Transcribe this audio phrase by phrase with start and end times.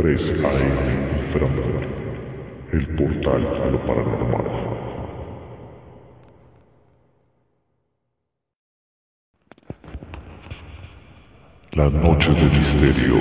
[0.00, 0.78] 3 AM
[1.30, 1.86] Frankfurt.
[2.72, 4.46] El portal a lo paranormal.
[11.72, 13.16] La noche de misterio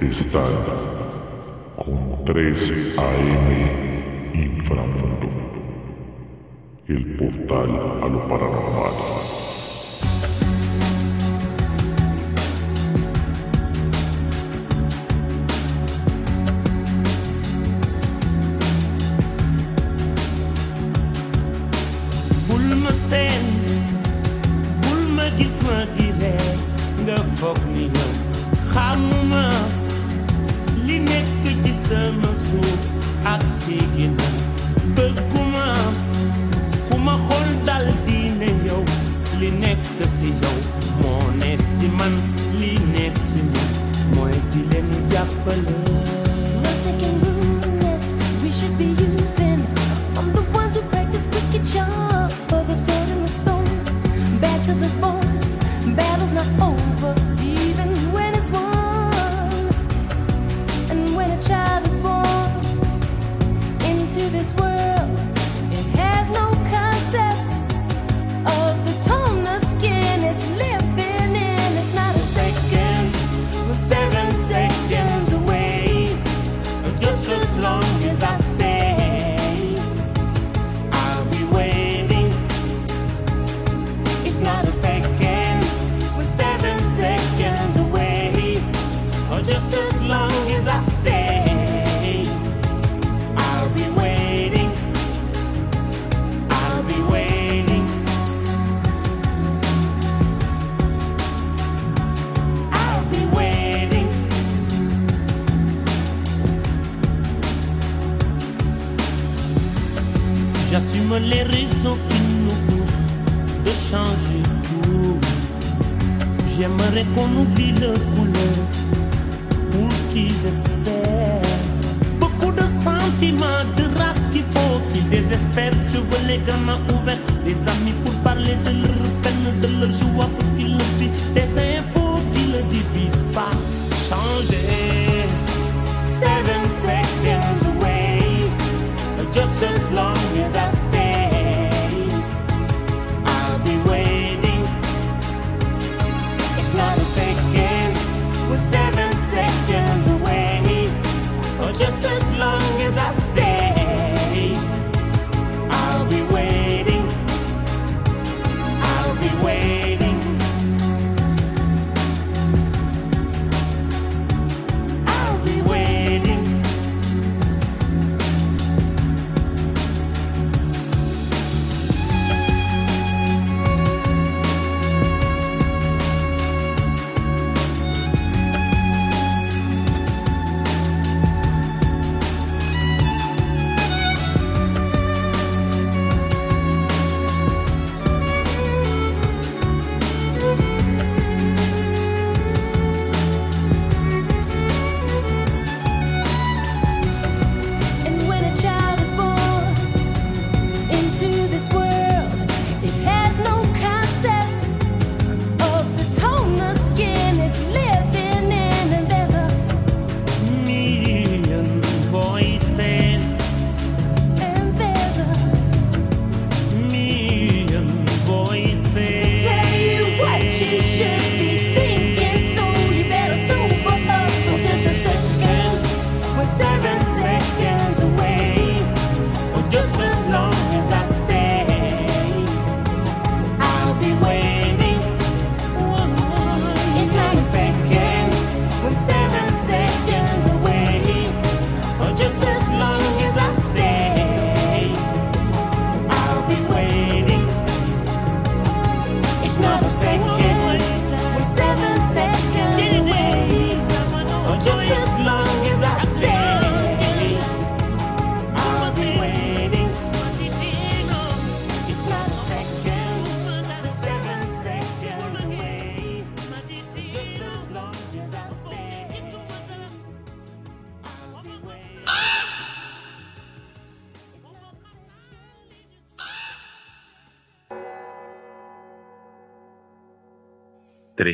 [0.00, 0.46] está
[1.74, 3.48] con 3 AM
[4.32, 5.28] Inframundo.
[6.86, 7.70] El portal
[8.04, 9.45] a lo paranormal.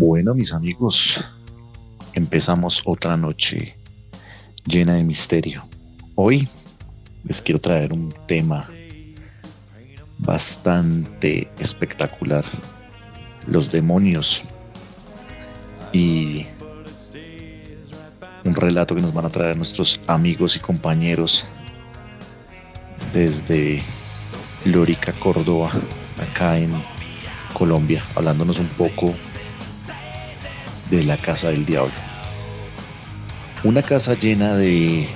[0.00, 1.22] Bueno, mis amigos,
[2.14, 3.76] empezamos otra noche
[4.64, 5.68] llena de misterio.
[6.14, 6.48] Hoy
[7.24, 8.66] les quiero traer un tema
[10.16, 12.46] bastante espectacular.
[13.46, 14.42] Los demonios.
[15.92, 16.46] Y
[18.46, 21.44] un relato que nos van a traer nuestros amigos y compañeros
[23.12, 23.82] desde
[24.64, 25.72] Lórica, Córdoba,
[26.18, 26.72] acá en
[27.52, 29.14] Colombia, hablándonos un poco
[30.90, 31.94] de la casa del diablo.
[33.62, 35.06] Una casa llena de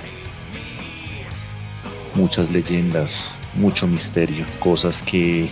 [2.15, 5.49] muchas leyendas, mucho misterio, cosas que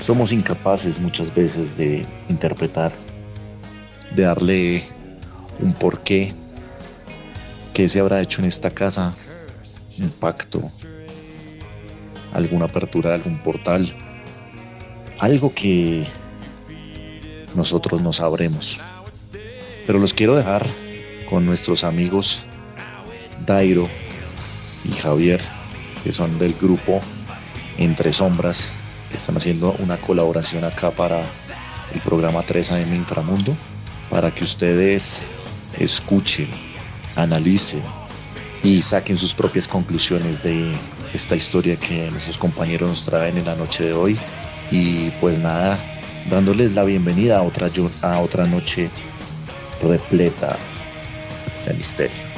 [0.00, 2.92] somos incapaces muchas veces de interpretar,
[4.14, 4.88] de darle
[5.60, 6.32] un porqué,
[7.72, 9.14] qué se habrá hecho en esta casa,
[9.98, 10.62] un pacto,
[12.32, 13.94] alguna apertura de algún portal,
[15.18, 16.06] algo que
[17.54, 18.78] nosotros no sabremos.
[19.86, 20.66] Pero los quiero dejar
[21.28, 22.42] con nuestros amigos
[23.46, 23.88] Dairo
[24.84, 25.42] y Javier,
[26.02, 27.00] que son del grupo
[27.76, 28.66] Entre Sombras,
[29.10, 31.22] que están haciendo una colaboración acá para
[31.92, 33.54] el programa 3AM Inframundo,
[34.10, 35.20] para que ustedes
[35.78, 36.48] escuchen,
[37.16, 37.82] analicen
[38.62, 40.72] y saquen sus propias conclusiones de
[41.12, 44.18] esta historia que nuestros compañeros nos traen en la noche de hoy.
[44.70, 45.78] Y pues nada,
[46.30, 47.68] dándoles la bienvenida a otra,
[48.00, 48.88] a otra noche
[49.82, 50.56] repleta
[51.66, 52.34] de misterio.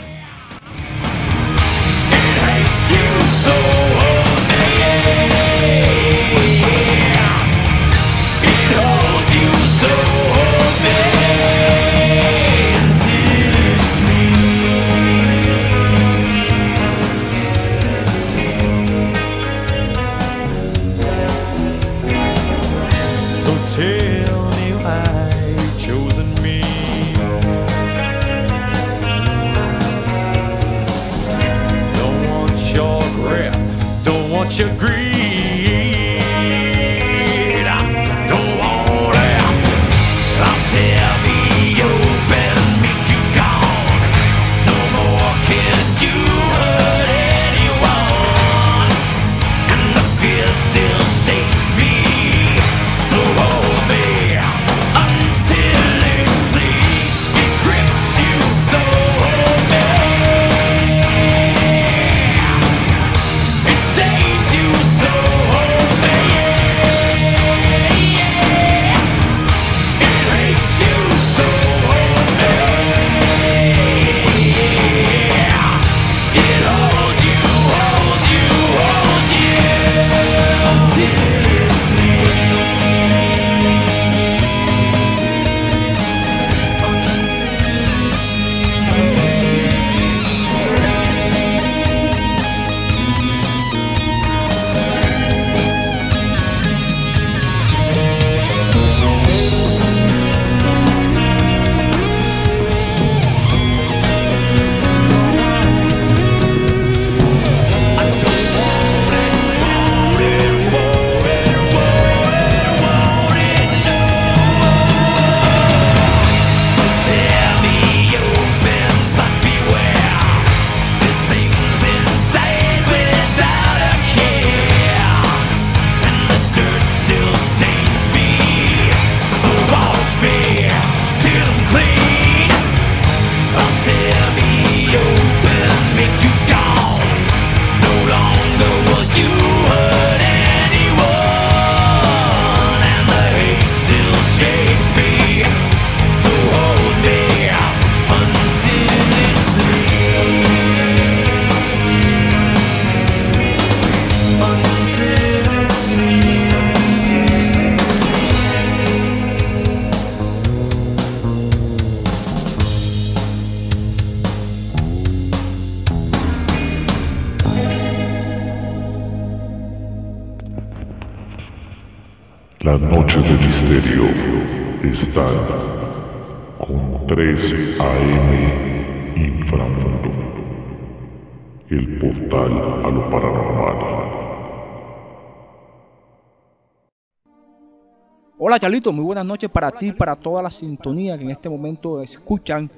[188.56, 191.50] Hola Charlito, muy buenas noches para ti y para toda la sintonía que en este
[191.50, 192.70] momento escuchan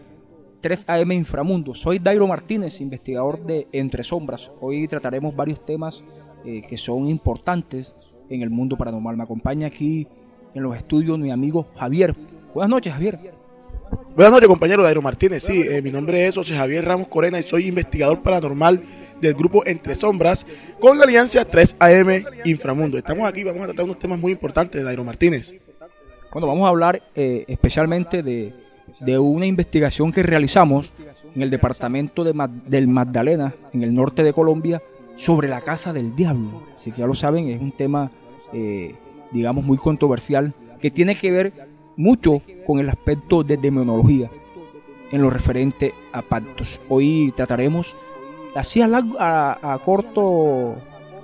[0.61, 1.73] 3 AM Inframundo.
[1.73, 4.51] Soy Dairo Martínez, investigador de Entre Sombras.
[4.61, 6.03] Hoy trataremos varios temas
[6.45, 7.95] eh, que son importantes
[8.29, 9.17] en el mundo paranormal.
[9.17, 10.09] Me acompaña aquí
[10.53, 12.13] en los estudios mi amigo Javier.
[12.53, 13.21] Buenas noches, Javier.
[14.17, 15.45] Buenas noches, compañero Dairo Martínez.
[15.45, 18.83] Sí, eh, mi nombre es José Javier Ramos Corena y soy investigador paranormal
[19.21, 20.45] del grupo Entre Sombras
[20.81, 22.99] con la alianza 3AM Inframundo.
[22.99, 25.55] Estamos aquí, vamos a tratar unos temas muy importantes, Dairo Martínez.
[26.33, 28.53] Bueno, vamos a hablar eh, especialmente de,
[29.01, 30.93] de una investigación que realizamos
[31.35, 32.35] en el departamento de
[32.67, 34.83] del Magdalena, en el norte de Colombia,
[35.15, 36.63] sobre la casa del diablo.
[36.75, 38.11] Así que ya lo saben, es un tema,
[38.53, 38.95] eh,
[39.33, 41.53] digamos, muy controversial que tiene que ver
[41.97, 44.31] mucho con el aspecto de demonología
[45.11, 46.81] en lo referente a pactos.
[46.89, 47.97] Hoy trataremos
[48.55, 50.77] así a, largo- a, a corto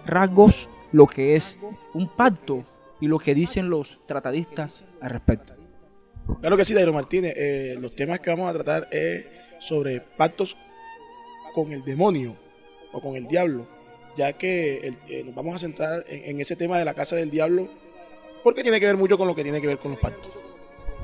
[0.07, 1.59] rasgos lo que es
[1.93, 2.63] un pacto
[3.01, 5.53] y lo que dicen los tratadistas al respecto.
[6.41, 7.35] Claro que sí, Dairo Martínez.
[7.37, 9.27] eh, los temas que vamos a tratar es
[9.61, 10.57] sobre pactos
[11.55, 12.37] con el demonio
[12.93, 13.67] o con el diablo,
[14.17, 17.17] ya que el- eh, nos vamos a centrar en, en ese tema de la casa
[17.17, 17.69] del diablo,
[18.43, 20.31] porque tiene que ver mucho con lo que tiene que ver con los pactos.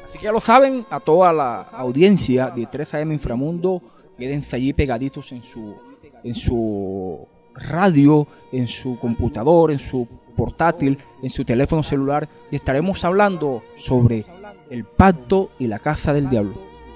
[0.09, 3.83] Así que ya lo saben, a toda la audiencia de 3AM Inframundo,
[4.19, 5.77] quédense allí pegaditos en su,
[6.25, 10.07] en su radio, en su computador, en su
[10.41, 14.25] portátil, en su teléfono celular, y estaremos hablando sobre
[14.71, 16.55] el pacto y la casa del diablo.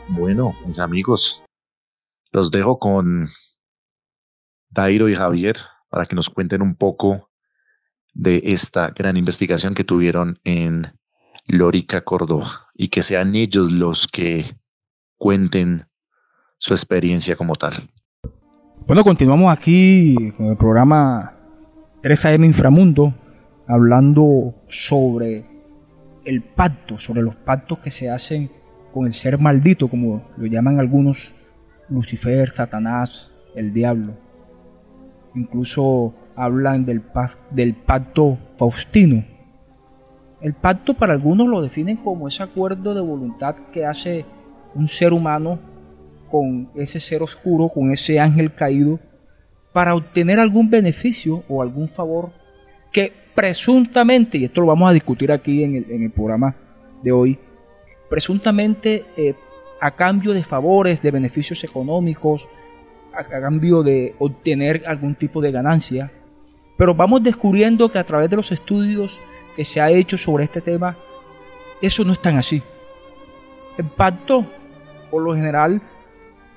[0.08, 1.42] Bueno, mis amigos,
[2.32, 3.28] los dejo con
[4.70, 5.58] Dairo y Javier
[5.90, 7.28] para que nos cuenten un poco
[8.14, 10.98] de esta gran investigación que tuvieron en
[11.46, 14.56] Lórica, Córdoba, y que sean ellos los que
[15.18, 15.86] cuenten
[16.56, 17.90] su experiencia como tal.
[18.86, 21.32] Bueno, continuamos aquí con el programa
[22.02, 23.14] 3AM Inframundo,
[23.66, 25.44] hablando sobre
[26.24, 28.50] el pacto, sobre los pactos que se hacen
[28.92, 31.34] con el ser maldito, como lo llaman algunos,
[31.88, 34.14] Lucifer, Satanás, el diablo.
[35.34, 37.02] Incluso hablan del,
[37.50, 39.24] del pacto faustino.
[40.40, 44.24] El pacto para algunos lo definen como ese acuerdo de voluntad que hace
[44.74, 45.58] un ser humano
[46.30, 48.98] con ese ser oscuro, con ese ángel caído,
[49.72, 52.32] para obtener algún beneficio o algún favor
[52.92, 56.54] que presuntamente, y esto lo vamos a discutir aquí en el, programa
[57.02, 57.38] de hoy,
[58.08, 59.34] presuntamente eh,
[59.80, 62.48] a cambio de favores, de beneficios económicos,
[63.12, 66.10] a, a cambio de obtener algún tipo de ganancia.
[66.76, 69.20] Pero vamos descubriendo que a través de los estudios
[69.56, 70.96] que se ha hecho sobre este tema,
[71.80, 72.62] eso no es tan así.
[73.76, 74.46] El pacto,
[75.10, 75.82] por lo general,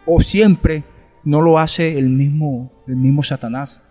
[0.05, 0.83] o siempre,
[1.23, 3.81] no lo hace el mismo, el mismo Satanás.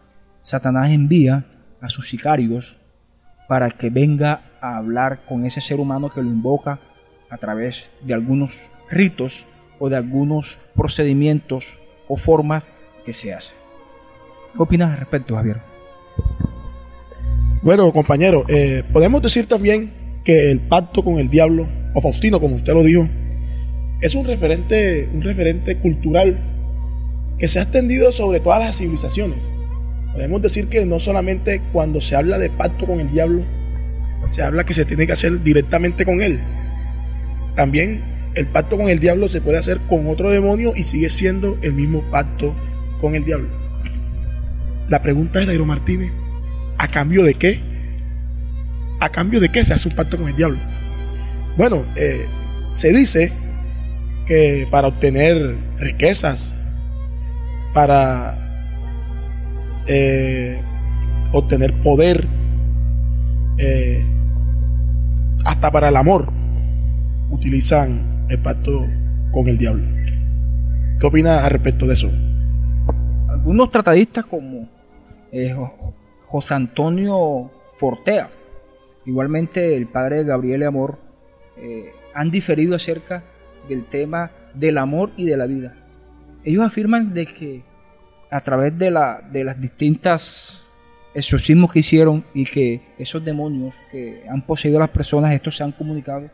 [0.40, 1.55] Satanás envía
[1.86, 2.76] a sus sicarios
[3.48, 6.80] para que venga a hablar con ese ser humano que lo invoca
[7.30, 9.46] a través de algunos ritos
[9.78, 11.78] o de algunos procedimientos
[12.08, 12.66] o formas
[13.04, 13.56] que se hacen.
[14.54, 15.60] ¿Qué opinas al respecto, Javier?
[17.62, 22.56] Bueno, compañero, eh, podemos decir también que el pacto con el diablo, o Faustino, como
[22.56, 23.08] usted lo dijo,
[24.00, 26.38] es un referente, un referente cultural
[27.38, 29.38] que se ha extendido sobre todas las civilizaciones.
[30.16, 33.44] Podemos decir que no solamente cuando se habla de pacto con el diablo,
[34.24, 36.40] se habla que se tiene que hacer directamente con él.
[37.54, 38.02] También
[38.34, 41.74] el pacto con el diablo se puede hacer con otro demonio y sigue siendo el
[41.74, 42.54] mismo pacto
[43.02, 43.48] con el diablo.
[44.88, 46.10] La pregunta es, Dairo Martínez,
[46.78, 47.60] ¿a cambio de qué?
[49.00, 50.58] ¿A cambio de qué se hace un pacto con el diablo?
[51.58, 52.24] Bueno, eh,
[52.70, 53.32] se dice
[54.26, 56.54] que para obtener riquezas,
[57.74, 58.45] para
[59.86, 60.60] eh,
[61.32, 62.26] obtener poder,
[63.58, 64.04] eh,
[65.44, 66.28] hasta para el amor,
[67.30, 68.86] utilizan el pacto
[69.32, 69.84] con el diablo.
[70.98, 72.10] ¿Qué opina al respecto de eso?
[73.28, 74.68] Algunos tratadistas como
[75.32, 75.94] eh, Jo-
[76.26, 78.28] José Antonio Fortea,
[79.04, 80.98] igualmente el padre de Gabriel Amor,
[82.14, 83.22] han diferido acerca
[83.68, 85.74] del tema del amor y de la vida.
[86.44, 87.62] Ellos afirman de que
[88.36, 90.68] a través de, la, de las distintas
[91.14, 95.64] exorcismos que hicieron y que esos demonios que han poseído a las personas, estos se
[95.64, 96.28] han comunicado.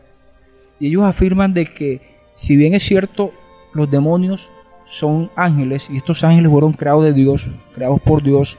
[0.81, 2.01] Y ellos afirman de que
[2.35, 3.33] si bien es cierto,
[3.73, 4.51] los demonios
[4.85, 8.59] son ángeles y estos ángeles fueron creados de Dios, creados por Dios,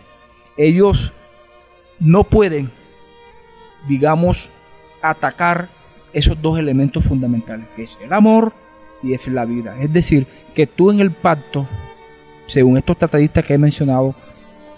[0.55, 1.11] ellos
[1.99, 2.71] no pueden,
[3.89, 4.49] digamos,
[5.01, 5.67] atacar
[6.13, 8.53] esos dos elementos fundamentales, que es el amor
[9.03, 9.75] y es la vida.
[9.81, 11.67] Es decir, que tú en el pacto,
[12.45, 14.15] según estos tratadistas que he mencionado,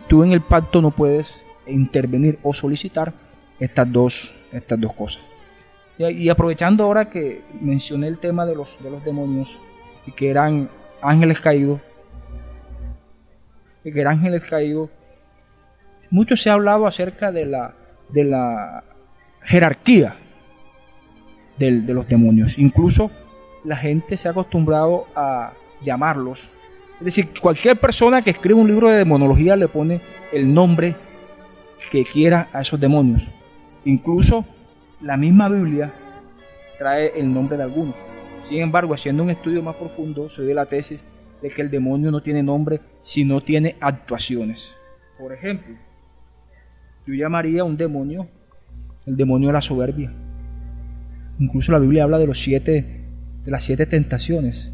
[0.08, 3.14] tú en el pacto no puedes intervenir o solicitar
[3.60, 5.22] estas dos, estas dos cosas.
[5.98, 9.60] Y, aprovechando ahora que mencioné el tema de los, de los demonios
[10.06, 10.70] y que eran
[11.02, 11.80] ángeles caídos,
[13.84, 14.90] y que eran ángeles caídos,
[16.10, 17.76] mucho se ha hablado acerca de la,
[18.10, 18.84] de la
[19.44, 20.16] jerarquía
[21.58, 22.58] del- de los demonios.
[22.60, 23.10] Incluso
[23.64, 25.54] la gente se ha acostumbrado a
[25.84, 26.50] llamarlos.
[27.00, 30.96] Es decir, cualquier persona que escribe un libro de demonología le pone el nombre
[31.92, 33.32] que quiera a esos demonios.
[33.84, 34.46] Incluso
[35.02, 35.94] la misma Biblia
[36.78, 37.96] trae el nombre de algunos.
[38.44, 41.04] Sin embargo, haciendo un estudio más profundo, soy de la tesis
[41.42, 44.75] de que el demonio no tiene nombre, sino tiene actuaciones.
[45.20, 45.75] Por ejemplo,
[47.06, 48.28] yo llamaría a un demonio
[49.06, 50.12] el demonio de la soberbia.
[51.40, 53.06] Incluso la Biblia habla de los siete,
[53.44, 54.72] de las siete tentaciones,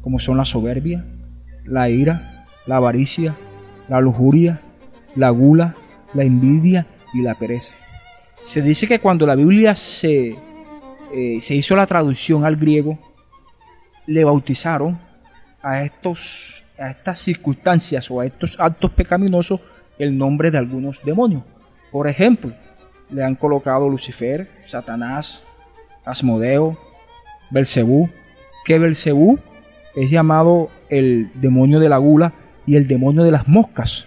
[0.00, 1.04] como son la soberbia,
[1.64, 3.34] la ira, la avaricia,
[3.88, 4.60] la lujuria,
[5.16, 5.74] la gula,
[6.14, 7.74] la envidia y la pereza.
[8.42, 10.36] Se dice que cuando la Biblia se,
[11.12, 12.98] eh, se hizo la traducción al griego,
[14.06, 14.98] le bautizaron
[15.62, 19.60] a, estos, a estas circunstancias o a estos actos pecaminosos
[19.98, 21.42] el nombre de algunos demonios.
[21.92, 22.52] Por ejemplo,
[23.10, 25.42] le han colocado Lucifer, Satanás,
[26.04, 26.78] Asmodeo,
[27.50, 28.08] Belcebú,
[28.64, 29.38] que Belcebú
[29.94, 32.32] es llamado el demonio de la gula
[32.66, 34.06] y el demonio de las moscas.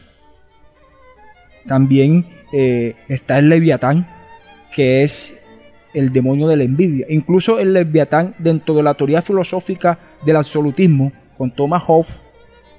[1.65, 4.07] También eh, está el Leviatán,
[4.73, 5.35] que es
[5.93, 7.05] el demonio de la envidia.
[7.09, 12.21] Incluso el Leviatán, dentro de la teoría filosófica del absolutismo, con Thomas Hobbes,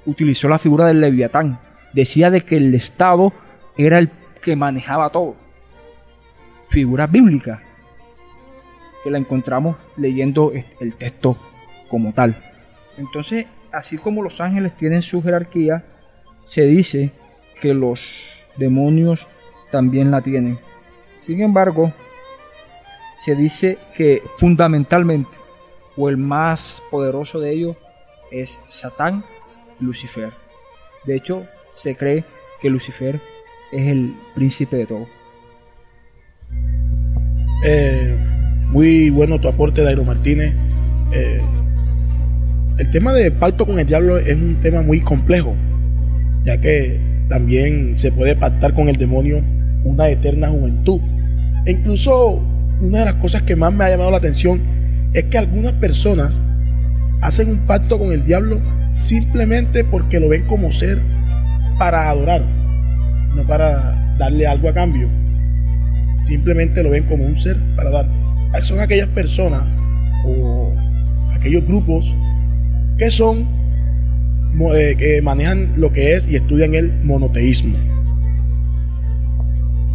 [0.05, 1.59] utilizó la figura del Leviatán.
[1.93, 3.33] Decía de que el Estado
[3.77, 4.09] era el
[4.41, 5.35] que manejaba todo.
[6.67, 7.61] Figura bíblica,
[9.03, 11.37] que la encontramos leyendo el texto
[11.87, 12.54] como tal.
[12.97, 15.83] Entonces, así como los ángeles tienen su jerarquía,
[16.43, 17.11] se dice
[17.59, 19.27] que los demonios
[19.71, 20.59] también la tienen.
[21.17, 21.93] Sin embargo,
[23.17, 25.37] se dice que fundamentalmente,
[25.97, 27.77] o el más poderoso de ellos,
[28.31, 29.23] es Satán
[29.79, 30.31] Lucifer.
[31.05, 32.25] De hecho, se cree
[32.61, 33.21] que Lucifer
[33.71, 35.07] es el príncipe de todo.
[37.65, 38.17] Eh,
[38.69, 40.53] muy bueno tu aporte, Dairo Martínez.
[41.11, 41.41] Eh,
[42.77, 45.55] el tema de pacto con el diablo es un tema muy complejo,
[46.43, 49.41] ya que también se puede pactar con el demonio
[49.83, 50.99] una eterna juventud.
[51.65, 52.43] E incluso
[52.81, 54.59] una de las cosas que más me ha llamado la atención
[55.13, 56.41] es que algunas personas
[57.21, 60.99] hacen un pacto con el diablo simplemente porque lo ven como ser
[61.79, 62.43] para adorar,
[63.35, 65.07] no para darle algo a cambio.
[66.17, 68.09] Simplemente lo ven como un ser para dar.
[68.61, 69.63] Son aquellas personas
[70.25, 70.73] o
[71.33, 72.13] aquellos grupos
[72.97, 73.45] que son
[74.73, 77.75] eh, que manejan lo que es y estudian el monoteísmo.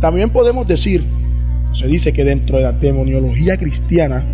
[0.00, 1.04] También podemos decir,
[1.72, 4.24] se dice que dentro de la demoniología cristiana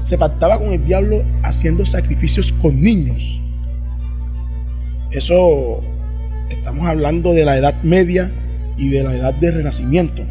[0.00, 3.40] se pactaba con el diablo haciendo sacrificios con niños.
[5.10, 5.82] Eso
[6.50, 8.32] estamos hablando de la edad media
[8.78, 10.22] y de la edad de renacimiento.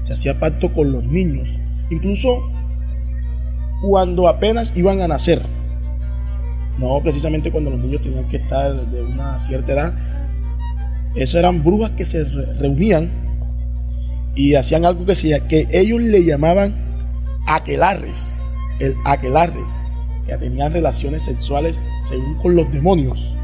[0.00, 1.48] Se hacía pacto con los niños,
[1.90, 2.50] incluso
[3.82, 5.42] cuando apenas iban a nacer.
[6.82, 9.94] No precisamente cuando los niños tenían que estar de una cierta edad.
[11.14, 13.08] Eso eran brujas que se re- reunían
[14.34, 16.74] y hacían algo que, se, que ellos le llamaban
[17.46, 18.42] aquelarres.
[18.80, 19.68] El aquelarres,
[20.26, 23.36] que tenían relaciones sexuales según con los demonios.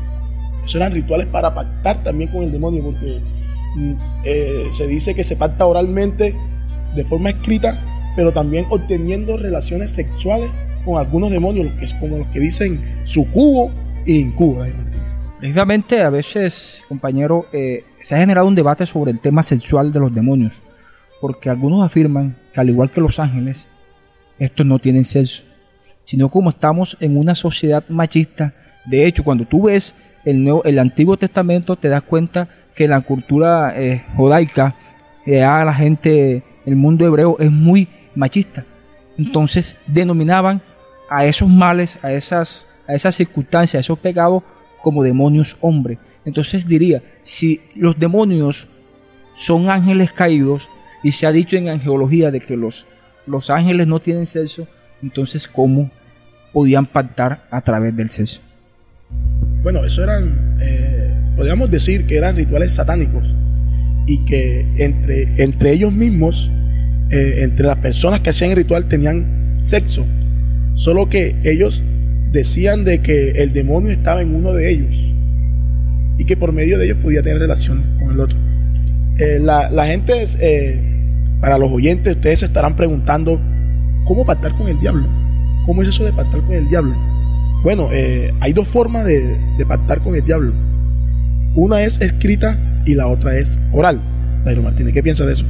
[0.64, 3.20] Eso eran rituales para pactar también con el demonio, porque
[3.77, 3.92] mm,
[4.24, 6.35] eh, se dice que se pacta oralmente
[6.96, 7.81] de forma escrita,
[8.16, 10.51] pero también obteniendo relaciones sexuales
[10.85, 13.71] con algunos demonios, que es como los que dicen sucubo
[14.07, 14.64] e incubo.
[15.38, 20.01] Precisamente a veces, compañero, eh, se ha generado un debate sobre el tema sexual de
[20.01, 20.62] los demonios,
[21.21, 23.69] porque algunos afirman que al igual que los ángeles,
[24.38, 25.45] estos no tienen sexo,
[26.05, 28.55] sino como estamos en una sociedad machista.
[28.87, 33.01] De hecho, cuando tú ves el, nuevo, el Antiguo Testamento, te das cuenta que la
[33.01, 34.75] cultura eh, judaica,
[35.27, 38.64] eh, a la gente, el mundo hebreo es muy machista.
[39.18, 40.62] Entonces denominaban
[41.11, 44.42] a esos males, a esas, a esas circunstancias, a esos pecados
[44.83, 45.98] como demonios hombre.
[46.24, 48.68] Entonces diría, si los demonios
[49.35, 50.68] son ángeles caídos
[51.02, 52.87] y se ha dicho en angeología de que los,
[53.26, 54.66] los ángeles no tienen sexo,
[55.02, 55.90] entonces ¿cómo
[56.52, 58.40] podían pactar a través del sexo?
[59.62, 63.24] Bueno, eso eran, eh, podríamos decir que eran rituales satánicos
[64.07, 66.50] y que entre, entre ellos mismos,
[67.11, 70.05] eh, entre las personas que hacían el ritual tenían sexo,
[70.75, 71.83] solo que ellos
[72.33, 74.94] decían de que el demonio estaba en uno de ellos
[76.18, 78.38] y que por medio de ellos podía tener relación con el otro.
[79.18, 80.81] Eh, la, gente, eh,
[81.40, 83.40] para los oyentes, ustedes se estarán preguntando,
[84.05, 85.07] ¿cómo pactar con el diablo?
[85.64, 86.94] ¿Cómo es eso de pactar con el diablo?
[87.62, 87.88] Bueno,
[88.40, 90.53] hay dos formas de, de pactar con el diablo.
[91.55, 94.01] Una es escrita y la otra es oral.
[94.44, 95.44] Dairo Martínez, ¿qué piensas de eso?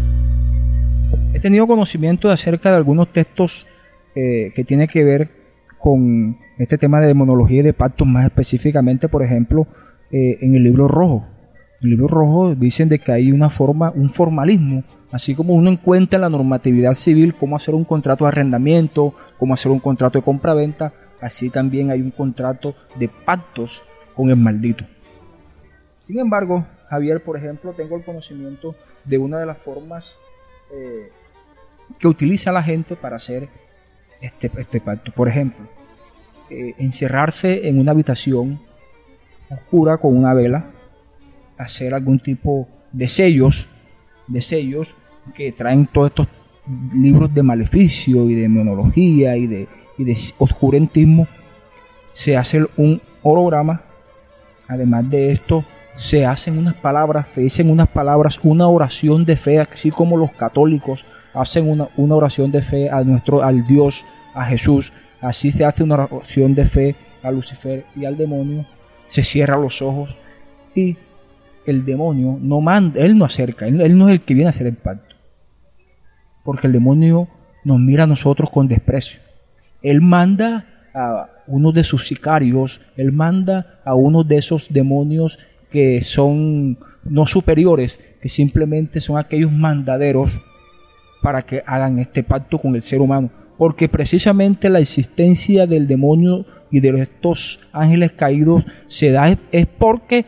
[1.38, 3.64] He tenido conocimiento acerca de algunos textos
[4.16, 5.30] eh, que tienen que ver
[5.78, 9.68] con este tema de demonología y de pactos, más específicamente, por ejemplo,
[10.10, 11.28] eh, en el libro rojo.
[11.80, 15.70] En el libro rojo dicen de que hay una forma, un formalismo, así como uno
[15.70, 20.18] encuentra en la normatividad civil cómo hacer un contrato de arrendamiento, cómo hacer un contrato
[20.18, 24.84] de compraventa, así también hay un contrato de pactos con el maldito.
[26.00, 28.74] Sin embargo, Javier, por ejemplo, tengo el conocimiento
[29.04, 30.18] de una de las formas
[30.72, 31.12] eh,
[31.98, 33.48] que utiliza la gente para hacer
[34.20, 35.12] este, este pacto.
[35.12, 35.66] Por ejemplo,
[36.50, 38.58] eh, encerrarse en una habitación
[39.50, 40.70] oscura con una vela,
[41.56, 43.68] hacer algún tipo de sellos,
[44.26, 44.94] de sellos
[45.34, 46.28] que traen todos estos
[46.92, 51.26] libros de maleficio y de demonología y de, y de oscurantismo.
[52.12, 53.82] Se hace un holograma.
[54.66, 59.58] Además de esto, se hacen unas palabras, se dicen unas palabras, una oración de fe,
[59.60, 61.06] así como los católicos
[61.40, 64.92] hacen una, una oración de fe a nuestro, al Dios, a Jesús.
[65.20, 68.66] Así se hace una oración de fe a Lucifer y al demonio.
[69.06, 70.16] Se cierra los ojos
[70.74, 70.96] y
[71.66, 74.50] el demonio no manda, él no acerca, él, él no es el que viene a
[74.50, 75.16] hacer el pacto.
[76.44, 77.28] Porque el demonio
[77.64, 79.20] nos mira a nosotros con desprecio.
[79.82, 85.38] Él manda a uno de sus sicarios, él manda a uno de esos demonios
[85.70, 90.40] que son no superiores, que simplemente son aquellos mandaderos
[91.22, 93.30] para que hagan este pacto con el ser humano.
[93.56, 100.24] Porque precisamente la existencia del demonio y de estos ángeles caídos se da es, porque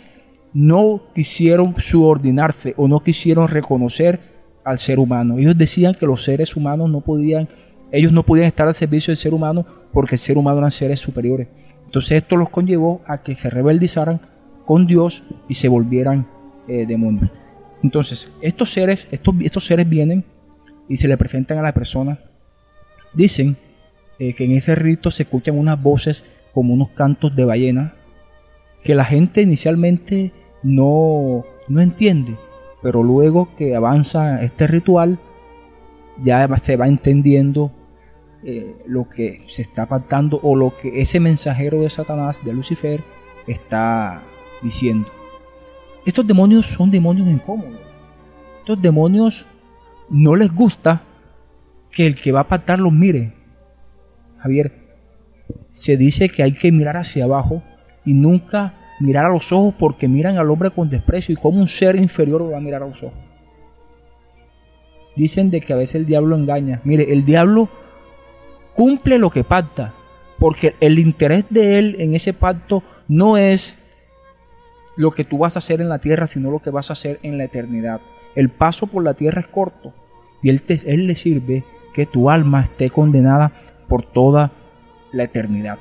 [0.53, 4.19] no quisieron subordinarse o no quisieron reconocer
[4.65, 5.39] al ser humano.
[5.39, 7.49] Ellos decían que los seres humanos no podían,
[7.93, 10.99] ellos no podían estar al servicio del ser humano porque el ser humano eran seres
[10.99, 11.47] superiores.
[11.85, 14.21] Entonces esto los conllevó a que se rebeldizaran
[14.65, 16.27] con Dios y se volvieran
[16.69, 17.31] eh, demonios.
[17.83, 20.25] Entonces, estos seres, estos, estos seres vienen
[20.91, 22.19] y se le presentan a la persona.
[23.15, 23.57] Dicen
[24.19, 27.95] eh, que en ese rito se escuchan unas voces como unos cantos de ballena
[28.83, 32.37] que la gente inicialmente no, no entiende,
[32.83, 35.19] pero luego que avanza este ritual
[36.23, 37.71] ya se va entendiendo
[38.43, 43.03] eh, lo que se está pactando o lo que ese mensajero de Satanás, de Lucifer,
[43.47, 44.23] está
[44.63, 45.09] diciendo.
[46.05, 47.81] Estos demonios son demonios incómodos.
[48.61, 49.47] Estos demonios
[50.11, 51.03] no les gusta
[51.91, 53.33] que el que va a pactar los mire.
[54.39, 54.73] Javier,
[55.71, 57.63] se dice que hay que mirar hacia abajo
[58.05, 61.69] y nunca mirar a los ojos porque miran al hombre con desprecio y como un
[61.69, 63.19] ser inferior va a mirar a los ojos.
[65.17, 66.81] Dicen de que a veces el diablo engaña.
[66.85, 67.69] Mire, el diablo
[68.75, 69.95] cumple lo que pacta,
[70.39, 73.77] porque el interés de él en ese pacto no es
[74.97, 77.19] lo que tú vas a hacer en la tierra, sino lo que vas a hacer
[77.23, 78.01] en la eternidad.
[78.35, 79.93] El paso por la tierra es corto
[80.43, 83.53] y él, te, le sirve que tu alma esté condenada
[83.89, 84.53] por toda
[85.13, 85.79] la eternidad.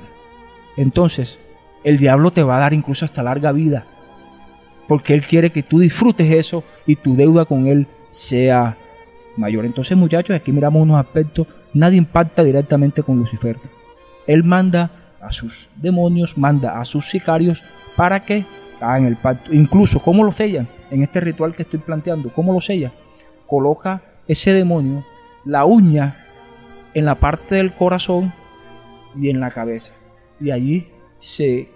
[0.76, 1.38] Entonces,
[1.84, 3.86] el diablo te va a dar incluso hasta larga vida,
[4.88, 8.76] porque él quiere que tú disfrutes eso y tu deuda con él sea
[9.36, 9.64] mayor.
[9.64, 11.46] Entonces, muchachos, aquí miramos unos aspectos.
[11.72, 13.56] Nadie impacta directamente con Lucifer.
[14.26, 17.62] Él manda a sus demonios, manda a sus sicarios
[17.96, 18.44] para que
[18.80, 19.52] hagan el pacto.
[19.52, 20.68] Incluso, ¿cómo lo sellan?
[20.90, 22.90] En este ritual que estoy planteando, ¿cómo lo sella?
[23.46, 25.04] Coloca ese demonio
[25.44, 26.24] la uña
[26.94, 28.32] en la parte del corazón
[29.18, 29.92] y en la cabeza.
[30.40, 30.86] Y allí
[31.18, 31.68] se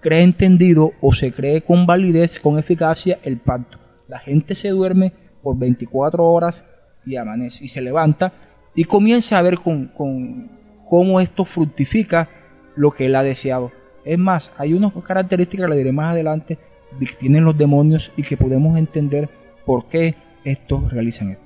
[0.00, 3.78] cree entendido o se cree con validez, con eficacia el pacto.
[4.06, 6.64] La gente se duerme por 24 horas
[7.04, 8.32] y amanece y se levanta
[8.76, 10.48] y comienza a ver con, con
[10.88, 12.28] cómo esto fructifica
[12.76, 13.72] lo que él ha deseado.
[14.04, 16.56] Es más, hay unas características, le diré más adelante,
[17.00, 19.28] que tienen los demonios y que podemos entender
[19.64, 20.14] por qué
[20.44, 21.45] estos realizan esto.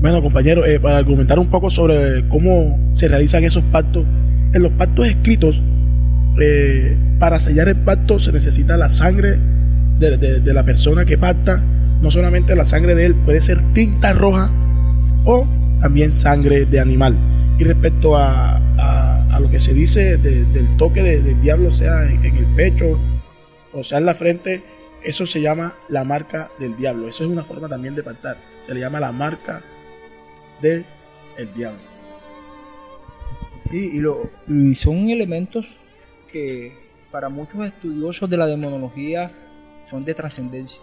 [0.00, 4.04] Bueno, compañero, eh, para argumentar un poco sobre cómo se realizan esos pactos,
[4.52, 5.60] en los pactos escritos,
[6.40, 9.36] eh, para sellar el pacto se necesita la sangre
[9.98, 11.64] de, de- la persona que pacta,
[12.02, 14.50] no solamente la sangre de él, puede ser tinta roja
[15.24, 15.48] o
[15.80, 17.16] también sangre de animal.
[17.58, 22.10] Y respecto a, a- lo que se dice de- del toque de- del diablo, sea
[22.10, 22.98] en, en el pecho
[23.72, 24.62] o sea en la frente,
[25.04, 27.08] eso se llama la marca del diablo.
[27.08, 28.36] Eso es una forma también de pactar.
[28.62, 29.62] Se le llama la marca
[30.60, 30.84] del
[31.36, 31.80] el diablo.
[33.70, 34.30] Sí, y, lo,
[34.74, 35.78] son elementos
[36.30, 36.72] que
[37.10, 39.30] para muchos estudiosos de la demonología
[39.86, 40.82] son de trascendencia.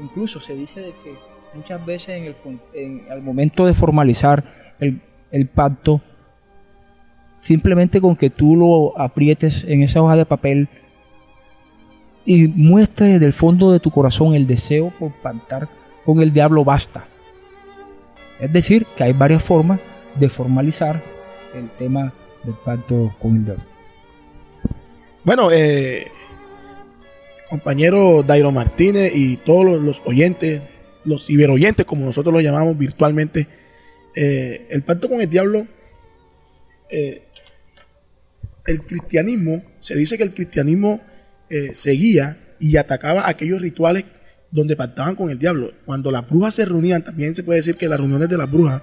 [0.00, 1.14] Incluso se dice de que
[1.54, 2.36] muchas veces en el,
[2.74, 4.42] en- al momento de formalizar
[4.80, 6.00] el, el pacto,
[7.38, 10.68] simplemente con que tú lo aprietes en esa hoja de papel
[12.24, 15.68] y muestres desde el fondo de tu corazón el deseo por pactar
[16.04, 17.06] con el diablo, basta.
[18.40, 19.80] Es decir, que hay varias formas
[20.14, 21.02] de formalizar
[21.54, 22.12] el tema
[22.44, 23.64] del pacto con el diablo.
[25.24, 26.06] Bueno, eh,
[27.50, 30.62] compañero Dairo Martínez y todos los, oyentes,
[31.04, 33.48] los ciberoyentes, como nosotros los llamamos virtualmente,
[34.14, 35.66] eh, el pacto con el diablo,
[36.90, 37.22] eh,
[38.66, 41.00] el cristianismo, se dice que el cristianismo
[41.72, 44.04] seguía y atacaba aquellos rituales
[44.50, 45.72] donde pactaban con el diablo.
[45.84, 48.82] Cuando las brujas se reunían, también se puede decir que las reuniones de las brujas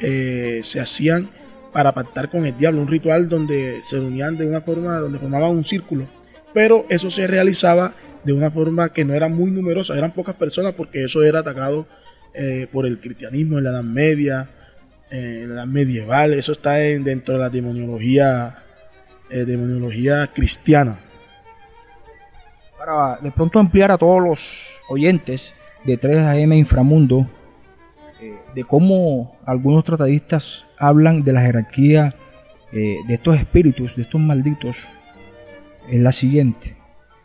[0.00, 1.26] eh, se hacían
[1.72, 5.50] para pactar con el diablo, un ritual donde se reunían de una forma, donde formaban
[5.50, 6.08] un círculo,
[6.52, 7.92] pero eso se realizaba
[8.24, 11.86] de una forma que no era muy numerosa, eran pocas personas porque eso era atacado
[12.34, 14.50] eh, por el cristianismo en la Edad Media,
[15.10, 18.58] en la Edad Medieval, eso está en- dentro de la demoniología,
[19.30, 20.98] eh, demoniología cristiana.
[22.80, 27.28] Para de pronto ampliar a todos los oyentes de 3AM Inframundo
[28.18, 32.14] eh, de cómo algunos tratadistas hablan de la jerarquía
[32.72, 34.88] eh, de estos espíritus, de estos malditos,
[35.90, 36.74] es la siguiente.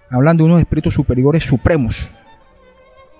[0.09, 2.11] Hablan de unos espíritus superiores supremos,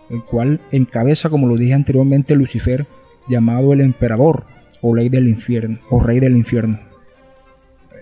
[0.10, 2.86] el cual encabeza, como lo dije anteriormente, Lucifer,
[3.30, 4.46] llamado el emperador
[4.82, 6.80] o ley del infierno, o rey del infierno.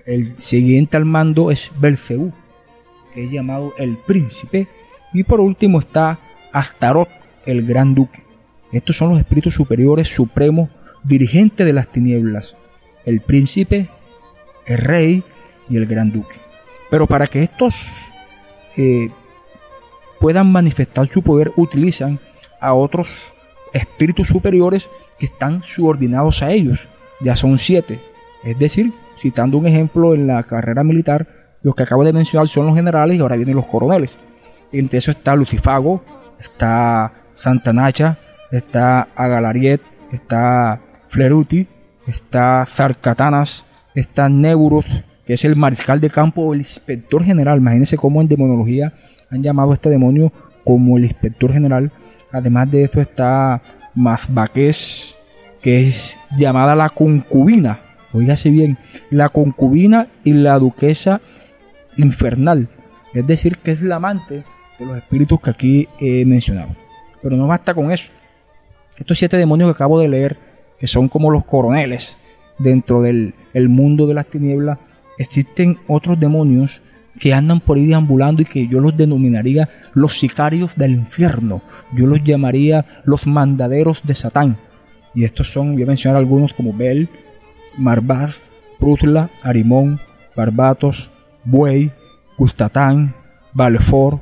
[0.08, 2.34] El siguiente al mando es Belcebú,
[3.14, 4.68] que es llamado el príncipe,
[5.14, 6.20] y por último está
[6.52, 7.10] Astaroth,
[7.46, 8.24] el gran duque.
[8.72, 10.70] Estos son los espíritus superiores supremos,
[11.04, 12.56] dirigentes de las tinieblas,
[13.06, 13.90] el príncipe,
[14.66, 15.24] el rey
[15.70, 16.38] y el gran duque.
[16.90, 17.92] Pero para que estos
[18.78, 19.10] eh,
[20.20, 22.20] puedan manifestar su poder, utilizan
[22.60, 23.34] a otros
[23.74, 26.88] espíritus superiores que están subordinados a ellos.
[27.20, 28.00] Ya son siete.
[28.44, 32.68] Es decir, citando un ejemplo en la carrera militar, los que acabo de mencionar son
[32.68, 34.18] los generales y ahora vienen los coroneles.
[34.72, 36.04] Entre eso está Lucifago,
[36.40, 38.18] está Santa Nacha,
[38.52, 41.68] está Agalariet, está Fleruti,
[42.06, 44.86] está Zarcatanas, está Neuros,
[45.26, 47.60] que es el mariscal de campo el inspector general.
[47.60, 48.94] Imagínense cómo en demonología
[49.32, 50.32] han llamado a este demonio
[50.64, 51.92] como el inspector general.
[52.32, 53.62] Además de esto está
[53.96, 55.18] Mazbaques,
[55.62, 57.80] que es llamada la concubina.
[58.12, 58.78] Oígase bien,
[59.10, 61.22] la concubina y la duquesa
[61.98, 62.68] infernal.
[63.14, 64.44] Es decir, que es la amante
[64.80, 66.76] de los espíritus que aquí he mencionado.
[67.22, 68.12] Pero no basta con eso.
[68.98, 70.38] Estos siete demonios que acabo de leer,
[70.80, 72.18] que son como los coroneles
[72.60, 74.80] dentro del el mundo de las tinieblas,
[75.18, 76.82] existen otros demonios
[77.20, 81.62] que andan por ahí deambulando y que yo los denominaría los sicarios del infierno.
[81.94, 84.58] Yo los llamaría los mandaderos de Satán.
[85.14, 87.10] Y estos son, voy a mencionar algunos como Bel,
[87.78, 90.00] Marbaz, Prutla, Arimón,
[90.36, 91.12] Barbatos,
[91.44, 91.92] Buey,
[92.38, 93.16] Gustatán,
[93.54, 94.20] Valefor,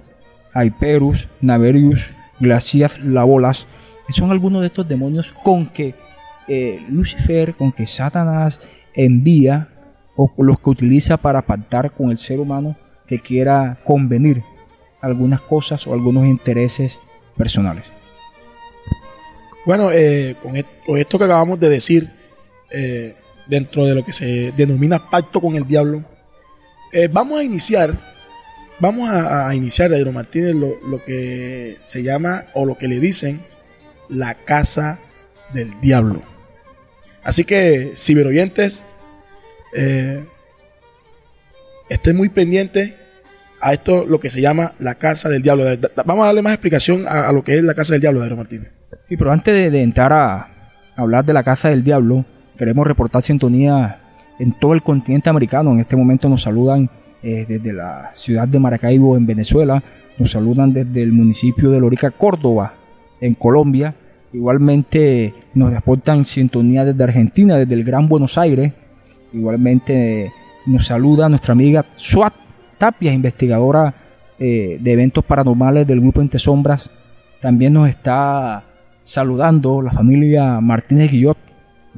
[0.56, 3.68] Hyperus, Naverius, Glacias, Labolas.
[4.10, 5.96] Son algunos de estos demonios con que
[6.48, 8.60] eh, Lucifer, con que Satanás
[8.94, 9.70] envía
[10.18, 12.76] o los que utiliza para pactar con el ser humano
[13.08, 14.44] que quiera convenir
[15.02, 17.00] algunas cosas o algunos intereses
[17.38, 17.92] personales.
[19.66, 22.10] Bueno, eh, con, et- con esto que acabamos de decir,
[22.72, 23.16] eh,
[23.48, 26.04] dentro de lo que se denomina pacto con el diablo,
[26.92, 27.98] eh, vamos a iniciar,
[28.80, 33.40] vamos a, iniciar, Jairo Martínez, lo, que se llama o lo que le dicen
[34.10, 35.00] la casa
[35.54, 36.22] del diablo.
[37.24, 38.84] Así que, ciberoyentes,
[39.76, 40.26] eh,
[41.90, 42.94] estén muy pendientes
[43.62, 45.66] a esto, lo que se llama la casa del diablo.
[46.06, 48.72] Vamos a darle más explicación a, lo que es la casa del diablo, Jairo Martínez.
[49.08, 50.48] Sí, pero antes de entrar a
[50.96, 52.26] hablar de la Casa del Diablo,
[52.58, 54.01] queremos reportar sintonía
[54.42, 55.72] en todo el continente americano.
[55.72, 56.90] En este momento nos saludan
[57.22, 59.84] eh, desde la ciudad de Maracaibo, en Venezuela.
[60.18, 62.74] Nos saludan desde el municipio de Lorica, Córdoba,
[63.20, 63.94] en Colombia.
[64.34, 68.74] Igualmente nos reportan sintonía desde Argentina, desde el Gran Buenos Aires.
[69.32, 70.34] Igualmente
[70.66, 72.34] nos saluda nuestra amiga Suat
[72.80, 73.94] Tapia, investigadora
[74.40, 76.90] eh, de eventos paranormales del grupo Entre Sombras.
[77.42, 78.64] También nos está
[79.04, 81.38] saludando la familia Martínez Guillot,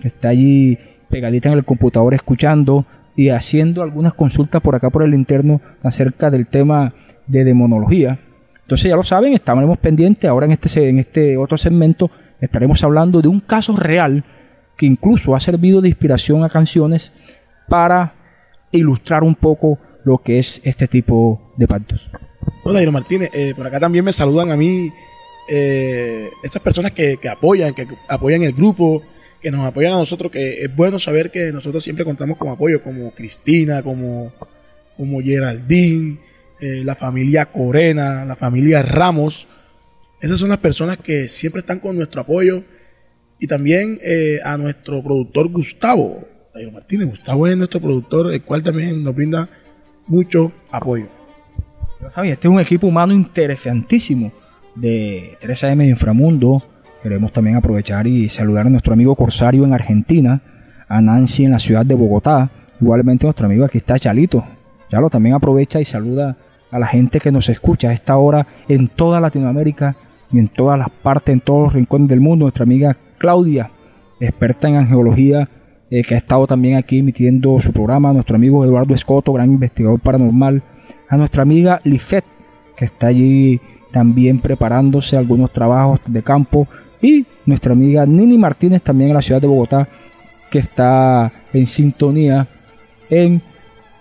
[0.01, 0.77] que está allí
[1.13, 6.31] pegadita en el computador escuchando y haciendo algunas consultas por acá por el interno acerca
[6.31, 6.95] del tema
[7.27, 8.19] de demonología.
[8.63, 10.27] Entonces ya lo saben, estaremos pendientes.
[10.27, 12.09] Ahora en este, en este otro segmento
[12.41, 14.23] estaremos hablando de un caso real
[14.75, 17.13] que incluso ha servido de inspiración a canciones
[17.69, 18.15] para
[18.71, 22.09] ilustrar un poco lo que es este tipo de pactos.
[22.63, 24.89] Bueno, Dairo Martínez, eh, por acá también me saludan a mí
[25.47, 29.03] eh, estas personas que, que apoyan, que apoyan el grupo,
[29.43, 32.81] que nos apoyan a nosotros, que es bueno saber que nosotros siempre contamos con apoyo,
[32.81, 34.31] como Cristina, como,
[34.95, 36.17] como Geraldine,
[36.61, 39.45] eh, la familia Corena, la familia Ramos.
[40.21, 42.63] Esas son las personas que siempre están con nuestro apoyo.
[43.37, 47.09] Y también eh, a nuestro productor Gustavo, Dairo Martínez.
[47.09, 49.49] Gustavo es nuestro productor, el cual también nos brinda
[50.07, 51.07] mucho apoyo.
[52.09, 54.31] Saben, este es un equipo humano interesantísimo
[54.75, 56.63] de 3AM de Inframundo.
[57.03, 60.41] Queremos también aprovechar y saludar a nuestro amigo Corsario en Argentina,
[60.87, 64.45] a Nancy en la ciudad de Bogotá, igualmente nuestro amigo aquí está Chalito.
[64.87, 66.37] Chalo también aprovecha y saluda
[66.71, 69.97] a la gente que nos escucha a esta hora en toda Latinoamérica
[70.31, 72.45] y en todas las partes, en todos los rincones del mundo.
[72.45, 73.69] Nuestra amiga Claudia,
[74.21, 75.49] experta en angeología,
[75.89, 78.13] eh, que ha estado también aquí emitiendo su programa.
[78.13, 80.63] Nuestro amigo Eduardo Escoto, gran investigador paranormal.
[81.09, 82.25] A nuestra amiga Lisette,
[82.77, 83.59] que está allí
[83.91, 86.67] también preparándose algunos trabajos de campo.
[87.03, 89.89] Y nuestra amiga Nini Martínez, también en la ciudad de Bogotá,
[90.49, 92.47] que está en sintonía
[93.09, 93.41] en